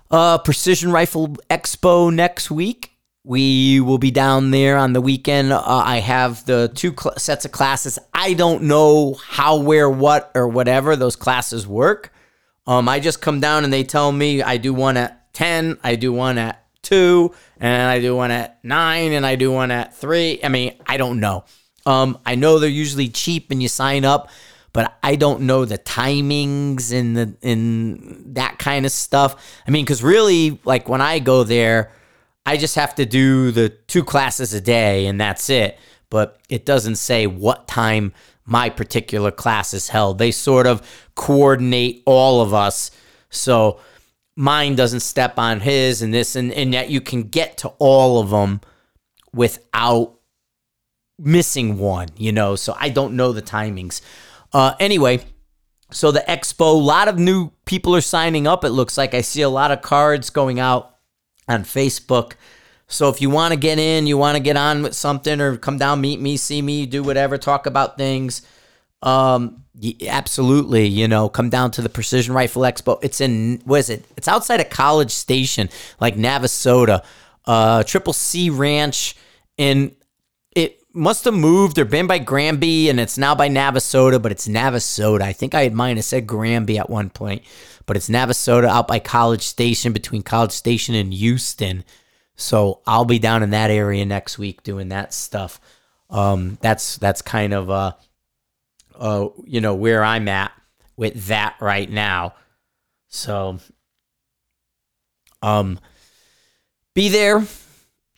Uh, 0.10 0.38
Precision 0.40 0.92
Rifle 0.92 1.36
Expo 1.50 2.14
next 2.14 2.50
week. 2.50 2.97
We 3.28 3.82
will 3.82 3.98
be 3.98 4.10
down 4.10 4.52
there 4.52 4.78
on 4.78 4.94
the 4.94 5.02
weekend. 5.02 5.52
Uh, 5.52 5.62
I 5.62 5.98
have 5.98 6.46
the 6.46 6.72
two 6.74 6.96
cl- 6.98 7.18
sets 7.18 7.44
of 7.44 7.52
classes. 7.52 8.00
I 8.14 8.32
don't 8.32 8.64
know 8.64 9.16
how, 9.16 9.58
where, 9.58 9.90
what, 9.90 10.32
or 10.34 10.48
whatever 10.48 10.96
those 10.96 11.18
classes 11.18 11.68
work. 11.68 12.14
Um, 12.66 12.88
I 12.88 13.02
just 13.02 13.20
come 13.20 13.42
down 13.42 13.66
and 13.66 13.74
they 13.74 13.84
tell 13.84 14.14
me 14.14 14.42
I 14.42 14.56
do 14.56 14.74
one 14.74 14.96
at 14.96 15.34
10, 15.34 15.78
I 15.84 15.98
do 15.98 16.14
one 16.14 16.38
at 16.38 16.64
2, 16.84 17.36
and 17.60 17.92
I 17.92 18.00
do 18.00 18.16
one 18.16 18.32
at 18.32 18.64
9, 18.64 19.12
and 19.12 19.26
I 19.26 19.36
do 19.36 19.52
one 19.52 19.72
at 19.72 19.94
3. 19.94 20.40
I 20.42 20.48
mean, 20.48 20.76
I 20.86 20.96
don't 20.96 21.20
know. 21.20 21.44
Um, 21.86 22.20
I 22.26 22.36
know 22.36 22.60
they're 22.60 22.70
usually 22.70 23.10
cheap 23.10 23.52
and 23.52 23.62
you 23.62 23.68
sign 23.68 24.06
up, 24.06 24.30
but 24.72 24.98
I 25.04 25.18
don't 25.18 25.42
know 25.42 25.66
the 25.66 25.78
timings 25.78 26.94
and 26.94 27.18
the 27.18 27.36
and 27.44 28.36
that 28.36 28.58
kind 28.58 28.86
of 28.86 28.94
stuff. 28.94 29.62
I 29.68 29.72
mean, 29.72 29.84
because 29.84 30.02
really, 30.02 30.62
like 30.64 30.88
when 30.88 31.02
I 31.02 31.20
go 31.20 31.44
there, 31.44 31.92
I 32.48 32.56
just 32.56 32.76
have 32.76 32.96
to 32.96 33.06
do 33.06 33.52
the 33.52 33.68
two 33.68 34.06
classes 34.06 34.54
a 34.54 34.62
day 34.62 35.08
and 35.08 35.20
that's 35.20 35.50
it. 35.50 35.78
But 36.10 36.40
it 36.48 36.66
doesn't 36.66 36.96
say 36.96 37.28
what 37.28 37.68
time 37.68 38.14
my 38.46 38.70
particular 38.70 39.32
class 39.32 39.74
is 39.74 39.90
held. 39.90 40.18
They 40.18 40.32
sort 40.32 40.66
of 40.66 40.82
coordinate 41.14 42.04
all 42.06 42.40
of 42.40 42.54
us. 42.54 42.90
So 43.30 43.82
mine 44.38 44.76
doesn't 44.76 45.02
step 45.02 45.38
on 45.38 45.60
his 45.60 46.02
and 46.02 46.14
this 46.14 46.38
and, 46.38 46.54
and 46.54 46.72
yet 46.72 46.90
you 46.90 47.02
can 47.02 47.24
get 47.24 47.58
to 47.58 47.68
all 47.80 48.22
of 48.22 48.30
them 48.30 48.62
without 49.34 50.18
missing 51.20 51.78
one, 51.78 52.08
you 52.16 52.32
know. 52.32 52.56
So 52.56 52.78
I 52.80 52.88
don't 52.88 53.18
know 53.18 53.34
the 53.34 53.42
timings. 53.42 54.00
Uh, 54.54 54.74
anyway, 54.80 55.20
so 55.92 56.12
the 56.12 56.24
expo, 56.26 56.62
a 56.62 56.78
lot 56.78 57.10
of 57.10 57.20
new 57.20 57.52
people 57.66 57.94
are 57.94 58.00
signing 58.00 58.48
up. 58.48 58.64
It 58.64 58.70
looks 58.70 58.98
like 58.98 59.14
I 59.14 59.20
see 59.20 59.42
a 59.42 59.50
lot 59.50 59.72
of 59.72 59.82
cards 59.82 60.30
going 60.30 60.62
out 60.62 60.97
on 61.48 61.64
Facebook. 61.64 62.34
So 62.88 63.10
if 63.10 63.22
you 63.22 63.30
want 63.30 63.54
to 63.54 63.60
get 63.60 63.80
in, 63.80 64.08
you 64.08 64.18
want 64.18 64.38
to 64.38 64.44
get 64.44 64.56
on 64.56 64.84
with 64.84 64.94
something, 64.94 65.42
or 65.42 65.58
come 65.58 65.78
down, 65.78 66.02
meet 66.02 66.20
me, 66.20 66.38
see 66.38 66.62
me, 66.62 66.86
do 66.86 67.04
whatever, 67.04 67.38
talk 67.38 67.66
about 67.66 67.98
things. 67.98 68.42
Um, 69.02 69.66
absolutely, 70.08 70.88
you 70.88 71.08
know, 71.08 71.30
come 71.30 71.50
down 71.50 71.72
to 71.72 71.82
the 71.82 71.90
Precision 71.90 72.34
Rifle 72.34 72.64
Expo. 72.64 72.98
It's 73.04 73.22
in 73.22 73.62
what 73.66 73.80
is 73.80 73.90
it? 73.90 74.06
It's 74.16 74.28
outside 74.28 74.60
of 74.60 74.70
College 74.70 75.12
Station, 75.12 75.70
like 76.00 76.16
Navasota, 76.16 77.04
uh, 77.46 77.84
Triple 77.84 78.14
C 78.14 78.50
Ranch, 78.50 79.16
and 79.58 79.96
it 80.56 80.82
must 80.94 81.26
have 81.26 81.34
moved 81.36 81.78
or 81.78 81.86
been 81.86 82.08
by 82.08 82.18
Granby, 82.20 82.90
and 82.90 83.00
it's 83.00 83.18
now 83.18 83.36
by 83.36 83.50
Navasota, 83.50 84.22
but 84.22 84.32
it's 84.32 84.48
Navasota. 84.48 85.22
I 85.22 85.34
think 85.34 85.54
I 85.54 85.64
had 85.64 85.74
mine. 85.74 86.02
Said 86.02 86.26
Granby 86.26 86.80
at 86.80 86.90
one 86.90 87.10
point, 87.10 87.44
but 87.88 87.98
it's 87.98 88.10
Navasota 88.10 88.66
out 88.68 88.88
by 88.88 89.00
College 89.00 89.42
Station, 89.42 89.94
between 89.94 90.22
College 90.22 90.52
Station 90.52 90.94
and 90.94 91.12
Houston. 91.12 91.84
So 92.36 92.82
I'll 92.86 93.06
be 93.06 93.18
down 93.18 93.42
in 93.42 93.50
that 93.50 93.72
area 93.72 94.06
next 94.06 94.38
week 94.38 94.62
doing 94.62 94.90
that 94.90 95.14
stuff. 95.14 95.60
Um, 96.10 96.60
that's 96.62 96.98
that's 96.98 97.22
kind 97.24 97.54
of 97.54 97.70
uh, 97.70 97.94
uh, 98.96 99.30
you 99.46 99.62
know 99.62 99.74
where 99.74 100.04
I'm 100.04 100.28
at 100.28 100.52
with 100.96 101.26
that 101.28 101.56
right 101.60 101.90
now. 101.90 102.36
So, 103.08 103.60
um, 105.42 105.80
be 106.94 107.10
there 107.10 107.46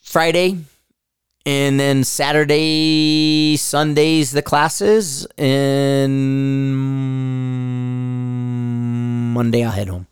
Friday, 0.02 0.58
and 1.46 1.80
then 1.80 2.04
Saturday, 2.04 3.56
Sundays 3.58 4.32
the 4.32 4.42
classes, 4.42 5.26
and 5.38 7.19
Monday 9.40 9.64
I'll 9.64 9.72
head 9.72 9.88
home 9.88 10.08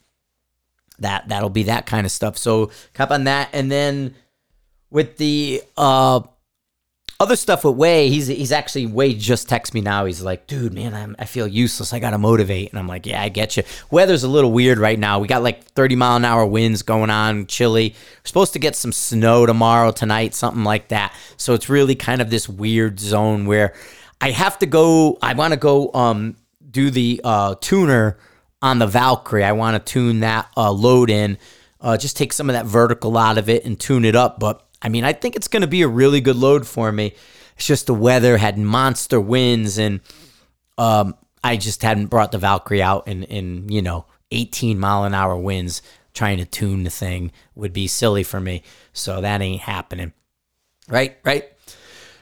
that 0.99 1.27
that'll 1.29 1.49
be 1.49 1.63
that 1.63 1.85
kind 1.85 2.05
of 2.05 2.11
stuff. 2.11 2.37
So 2.37 2.71
cap 2.93 3.11
on 3.11 3.25
that, 3.25 3.49
and 3.53 3.71
then 3.71 4.15
with 4.89 5.17
the 5.17 5.61
uh, 5.75 6.21
other 7.19 7.35
stuff 7.35 7.63
with 7.63 7.75
Way, 7.75 8.09
he's 8.09 8.27
he's 8.27 8.51
actually 8.51 8.87
Way 8.87 9.13
just 9.13 9.49
texts 9.49 9.73
me 9.73 9.81
now. 9.81 10.05
He's 10.05 10.21
like, 10.21 10.47
dude, 10.47 10.73
man, 10.73 10.93
I'm, 10.93 11.15
I 11.19 11.25
feel 11.25 11.47
useless. 11.47 11.93
I 11.93 11.99
gotta 11.99 12.17
motivate, 12.17 12.71
and 12.71 12.79
I'm 12.79 12.87
like, 12.87 13.05
yeah, 13.05 13.21
I 13.21 13.29
get 13.29 13.57
you. 13.57 13.63
Weather's 13.91 14.23
a 14.23 14.27
little 14.27 14.51
weird 14.51 14.79
right 14.79 14.97
now. 14.97 15.19
We 15.19 15.27
got 15.27 15.43
like 15.43 15.63
30 15.63 15.95
mile 15.95 16.17
an 16.17 16.25
hour 16.25 16.45
winds 16.45 16.81
going 16.81 17.09
on, 17.09 17.47
chilly. 17.47 17.89
We're 17.89 18.27
supposed 18.27 18.53
to 18.53 18.59
get 18.59 18.75
some 18.75 18.91
snow 18.91 19.45
tomorrow, 19.45 19.91
tonight, 19.91 20.33
something 20.33 20.63
like 20.63 20.89
that. 20.89 21.13
So 21.37 21.53
it's 21.53 21.69
really 21.69 21.95
kind 21.95 22.21
of 22.21 22.29
this 22.29 22.49
weird 22.49 22.99
zone 22.99 23.45
where 23.45 23.73
I 24.19 24.31
have 24.31 24.57
to 24.59 24.65
go. 24.65 25.17
I 25.21 25.33
want 25.33 25.53
to 25.53 25.59
go 25.59 25.91
um 25.93 26.35
do 26.69 26.89
the 26.89 27.21
uh, 27.23 27.55
tuner 27.61 28.17
on 28.61 28.79
the 28.79 28.87
Valkyrie. 28.87 29.43
I 29.43 29.51
want 29.51 29.83
to 29.83 29.91
tune 29.91 30.21
that 30.21 30.49
uh, 30.57 30.71
load 30.71 31.09
in, 31.09 31.37
uh, 31.81 31.97
just 31.97 32.17
take 32.17 32.33
some 32.33 32.49
of 32.49 32.53
that 32.53 32.65
vertical 32.65 33.17
out 33.17 33.37
of 33.37 33.49
it 33.49 33.65
and 33.65 33.79
tune 33.79 34.05
it 34.05 34.15
up. 34.15 34.39
But 34.39 34.65
I 34.81 34.89
mean, 34.89 35.03
I 35.03 35.13
think 35.13 35.35
it's 35.35 35.47
going 35.47 35.61
to 35.61 35.67
be 35.67 35.81
a 35.81 35.87
really 35.87 36.21
good 36.21 36.35
load 36.35 36.67
for 36.67 36.91
me. 36.91 37.13
It's 37.55 37.65
just 37.65 37.87
the 37.87 37.93
weather 37.93 38.37
had 38.37 38.57
monster 38.57 39.19
winds, 39.19 39.77
and 39.77 40.01
um, 40.77 41.15
I 41.43 41.57
just 41.57 41.81
hadn't 41.81 42.07
brought 42.07 42.31
the 42.31 42.37
Valkyrie 42.37 42.83
out 42.83 43.07
in, 43.07 43.23
in 43.23 43.69
you 43.69 43.81
know 43.81 44.05
18 44.31 44.79
mile 44.79 45.03
an 45.03 45.13
hour 45.13 45.35
winds. 45.35 45.81
Trying 46.13 46.39
to 46.39 46.45
tune 46.45 46.83
the 46.83 46.89
thing 46.89 47.31
would 47.53 47.73
be 47.73 47.85
silly 47.85 48.23
for 48.23 48.39
me, 48.39 48.63
so 48.91 49.21
that 49.21 49.39
ain't 49.39 49.61
happening. 49.61 50.13
Right, 50.87 51.17
right. 51.23 51.51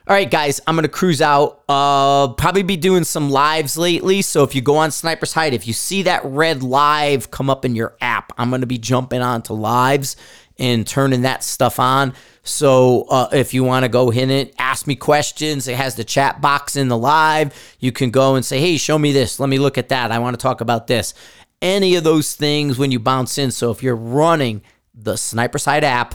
All 0.08 0.16
right, 0.16 0.30
guys, 0.30 0.62
I'm 0.68 0.76
gonna 0.76 0.88
cruise 0.88 1.20
out. 1.20 1.64
Uh, 1.68 2.28
probably 2.34 2.62
be 2.62 2.78
doing 2.78 3.04
some 3.04 3.32
lives 3.32 3.76
lately. 3.76 4.22
So 4.22 4.44
if 4.44 4.54
you 4.54 4.62
go 4.62 4.78
on 4.78 4.92
Sniper's 4.92 5.34
Hide, 5.34 5.56
if 5.56 5.66
you 5.66 5.74
see 5.74 6.04
that 6.04 6.24
red 6.24 6.62
live 6.62 7.32
come 7.32 7.50
up 7.50 7.66
in 7.66 7.76
your 7.76 7.98
app, 8.02 8.32
I'm 8.38 8.52
gonna 8.52 8.68
be 8.68 8.78
jumping 8.78 9.24
onto 9.24 9.54
lives 9.54 10.16
and 10.60 10.86
turning 10.86 11.24
that 11.24 11.44
stuff 11.44 11.80
on. 11.80 12.14
So 12.44 13.06
uh, 13.10 13.30
if 13.34 13.52
you 13.56 13.64
want 13.64 13.84
to 13.84 13.90
go 13.90 14.12
in 14.12 14.30
it, 14.30 14.54
ask 14.60 14.86
me 14.86 14.96
questions. 14.96 15.68
It 15.68 15.76
has 15.76 15.96
the 15.96 16.04
chat 16.04 16.40
box 16.40 16.76
in 16.76 16.88
the 16.88 16.98
live. 16.98 17.76
You 17.80 17.92
can 17.92 18.12
go 18.12 18.36
and 18.36 18.46
say, 18.46 18.60
"Hey, 18.60 18.78
show 18.78 19.00
me 19.00 19.12
this. 19.12 19.40
Let 19.40 19.50
me 19.50 19.58
look 19.58 19.80
at 19.80 19.90
that. 19.90 20.12
I 20.12 20.20
want 20.20 20.40
to 20.40 20.42
talk 20.42 20.62
about 20.62 20.86
this." 20.86 21.16
Any 21.64 21.96
of 21.96 22.04
those 22.04 22.36
things 22.36 22.78
when 22.78 22.92
you 22.92 23.00
bounce 23.00 23.40
in. 23.40 23.50
So 23.50 23.72
if 23.72 23.82
you're 23.82 23.96
running 23.96 24.62
the 24.94 25.16
Sniper's 25.16 25.66
Hide 25.66 25.84
app 25.84 26.14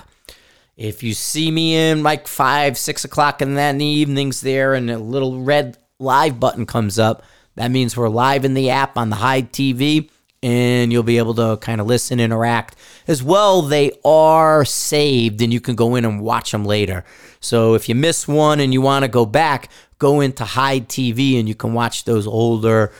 if 0.80 1.02
you 1.02 1.12
see 1.12 1.50
me 1.50 1.76
in 1.76 2.02
like 2.02 2.26
five, 2.26 2.78
six 2.78 3.04
o'clock 3.04 3.42
in, 3.42 3.54
the 3.54 3.84
evenings 3.84 4.40
there 4.40 4.72
and 4.72 4.90
a 4.90 4.98
little 4.98 5.42
red 5.42 5.76
live 5.98 6.40
button 6.40 6.64
comes 6.64 6.98
up, 6.98 7.22
that 7.56 7.70
means 7.70 7.98
we're 7.98 8.08
live 8.08 8.46
in 8.46 8.54
the 8.54 8.70
app 8.70 8.96
on 8.96 9.10
the 9.10 9.16
Hide 9.16 9.52
TV 9.52 10.08
and 10.42 10.90
you'll 10.90 11.02
be 11.02 11.18
able 11.18 11.34
to 11.34 11.58
kind 11.58 11.82
of 11.82 11.86
listen, 11.86 12.18
interact. 12.18 12.76
As 13.06 13.22
well, 13.22 13.60
they 13.60 13.92
are 14.06 14.64
saved 14.64 15.42
and 15.42 15.52
you 15.52 15.60
can 15.60 15.74
go 15.74 15.96
in 15.96 16.06
and 16.06 16.22
watch 16.22 16.50
them 16.50 16.64
later. 16.64 17.04
So 17.40 17.74
if 17.74 17.86
you 17.86 17.94
miss 17.94 18.26
one 18.26 18.58
and 18.58 18.72
you 18.72 18.80
want 18.80 19.02
to 19.02 19.08
go 19.10 19.26
back, 19.26 19.68
go 19.98 20.20
into 20.20 20.46
Hide 20.46 20.88
TV 20.88 21.38
and 21.38 21.46
you 21.46 21.54
can 21.54 21.74
watch 21.74 22.04
those 22.04 22.26
older 22.26 22.90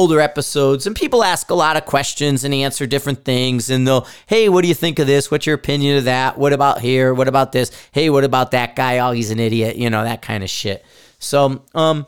older 0.00 0.18
episodes 0.18 0.86
and 0.86 0.96
people 0.96 1.22
ask 1.22 1.50
a 1.50 1.54
lot 1.54 1.76
of 1.76 1.84
questions 1.84 2.42
and 2.42 2.54
answer 2.54 2.86
different 2.86 3.22
things 3.22 3.68
and 3.68 3.86
they'll 3.86 4.06
hey 4.28 4.48
what 4.48 4.62
do 4.62 4.68
you 4.68 4.74
think 4.74 4.98
of 4.98 5.06
this? 5.06 5.30
What's 5.30 5.44
your 5.44 5.56
opinion 5.56 5.98
of 5.98 6.04
that? 6.04 6.38
What 6.38 6.54
about 6.54 6.80
here? 6.80 7.12
What 7.12 7.28
about 7.28 7.52
this? 7.52 7.70
Hey 7.92 8.08
what 8.08 8.24
about 8.24 8.52
that 8.52 8.74
guy? 8.74 8.96
Oh 8.98 9.12
he's 9.12 9.30
an 9.30 9.38
idiot 9.38 9.76
you 9.76 9.90
know 9.90 10.02
that 10.02 10.22
kind 10.22 10.42
of 10.42 10.48
shit. 10.48 10.86
So 11.18 11.64
um 11.74 12.06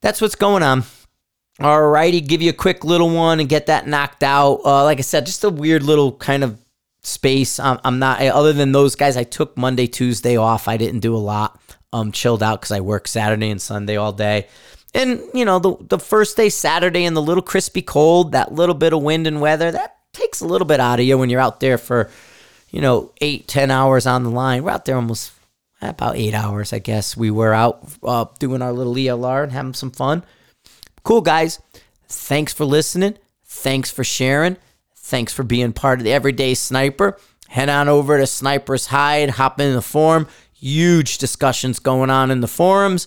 that's 0.00 0.20
what's 0.20 0.36
going 0.36 0.62
on. 0.62 0.84
Alrighty 1.58 2.24
give 2.24 2.40
you 2.40 2.50
a 2.50 2.60
quick 2.66 2.84
little 2.84 3.10
one 3.10 3.40
and 3.40 3.48
get 3.48 3.66
that 3.66 3.88
knocked 3.88 4.22
out. 4.22 4.60
Uh, 4.64 4.84
like 4.84 4.98
i 4.98 5.02
said 5.02 5.26
just 5.26 5.42
a 5.42 5.50
weird 5.50 5.82
little 5.82 6.12
kind 6.12 6.44
of 6.44 6.56
space. 7.02 7.58
I'm, 7.58 7.80
I'm 7.82 7.98
not 7.98 8.22
other 8.22 8.52
than 8.52 8.70
those 8.70 8.94
guys 8.94 9.16
i 9.16 9.24
took 9.24 9.56
monday 9.56 9.88
tuesday 9.88 10.36
off. 10.36 10.68
I 10.68 10.76
didn't 10.76 11.00
do 11.00 11.16
a 11.16 11.18
lot. 11.18 11.60
Um 11.92 12.12
chilled 12.12 12.44
out 12.44 12.60
because 12.60 12.70
i 12.70 12.80
work 12.80 13.08
saturday 13.08 13.50
and 13.50 13.60
sunday 13.60 13.96
all 13.96 14.12
day 14.12 14.46
and, 14.96 15.22
you 15.34 15.44
know, 15.44 15.58
the, 15.58 15.76
the 15.80 15.98
first 15.98 16.36
day, 16.36 16.48
Saturday, 16.48 17.04
in 17.04 17.14
the 17.14 17.22
little 17.22 17.42
crispy 17.42 17.82
cold, 17.82 18.32
that 18.32 18.52
little 18.52 18.74
bit 18.74 18.92
of 18.92 19.02
wind 19.02 19.26
and 19.26 19.40
weather, 19.40 19.70
that 19.70 19.96
takes 20.12 20.40
a 20.40 20.46
little 20.46 20.66
bit 20.66 20.80
out 20.80 20.98
of 20.98 21.04
you 21.04 21.18
when 21.18 21.28
you're 21.28 21.40
out 21.40 21.60
there 21.60 21.76
for, 21.76 22.10
you 22.70 22.80
know, 22.80 23.12
eight, 23.20 23.46
ten 23.46 23.70
hours 23.70 24.06
on 24.06 24.24
the 24.24 24.30
line. 24.30 24.64
We're 24.64 24.70
out 24.70 24.86
there 24.86 24.96
almost 24.96 25.32
about 25.82 26.16
eight 26.16 26.34
hours, 26.34 26.72
I 26.72 26.78
guess. 26.78 27.16
We 27.16 27.30
were 27.30 27.52
out 27.52 27.86
uh, 28.02 28.24
doing 28.38 28.62
our 28.62 28.72
little 28.72 28.94
ELR 28.94 29.42
and 29.42 29.52
having 29.52 29.74
some 29.74 29.90
fun. 29.90 30.24
Cool, 31.04 31.20
guys. 31.20 31.60
Thanks 32.08 32.52
for 32.52 32.64
listening. 32.64 33.18
Thanks 33.44 33.90
for 33.90 34.02
sharing. 34.04 34.56
Thanks 34.96 35.32
for 35.32 35.42
being 35.42 35.72
part 35.72 36.00
of 36.00 36.04
the 36.04 36.12
Everyday 36.12 36.54
Sniper. 36.54 37.18
Head 37.48 37.68
on 37.68 37.88
over 37.88 38.18
to 38.18 38.26
Sniper's 38.26 38.86
Hide, 38.86 39.30
hop 39.30 39.60
in 39.60 39.74
the 39.74 39.82
forum. 39.82 40.26
Huge 40.52 41.18
discussions 41.18 41.78
going 41.78 42.10
on 42.10 42.30
in 42.30 42.40
the 42.40 42.48
forums 42.48 43.06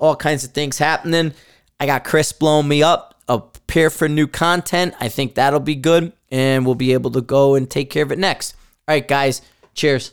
all 0.00 0.16
kinds 0.16 0.42
of 0.42 0.50
things 0.50 0.78
happening. 0.78 1.32
I 1.78 1.86
got 1.86 2.04
Chris 2.04 2.32
blowing 2.32 2.66
me 2.66 2.82
up, 2.82 3.14
a 3.28 3.38
prepare 3.38 3.90
for 3.90 4.08
new 4.08 4.26
content. 4.26 4.94
I 4.98 5.08
think 5.08 5.36
that'll 5.36 5.60
be 5.60 5.76
good, 5.76 6.12
and 6.30 6.66
we'll 6.66 6.74
be 6.74 6.92
able 6.92 7.12
to 7.12 7.20
go 7.20 7.54
and 7.54 7.70
take 7.70 7.90
care 7.90 8.02
of 8.02 8.10
it 8.10 8.18
next. 8.18 8.54
All 8.88 8.94
right, 8.94 9.06
guys, 9.06 9.42
cheers. 9.74 10.12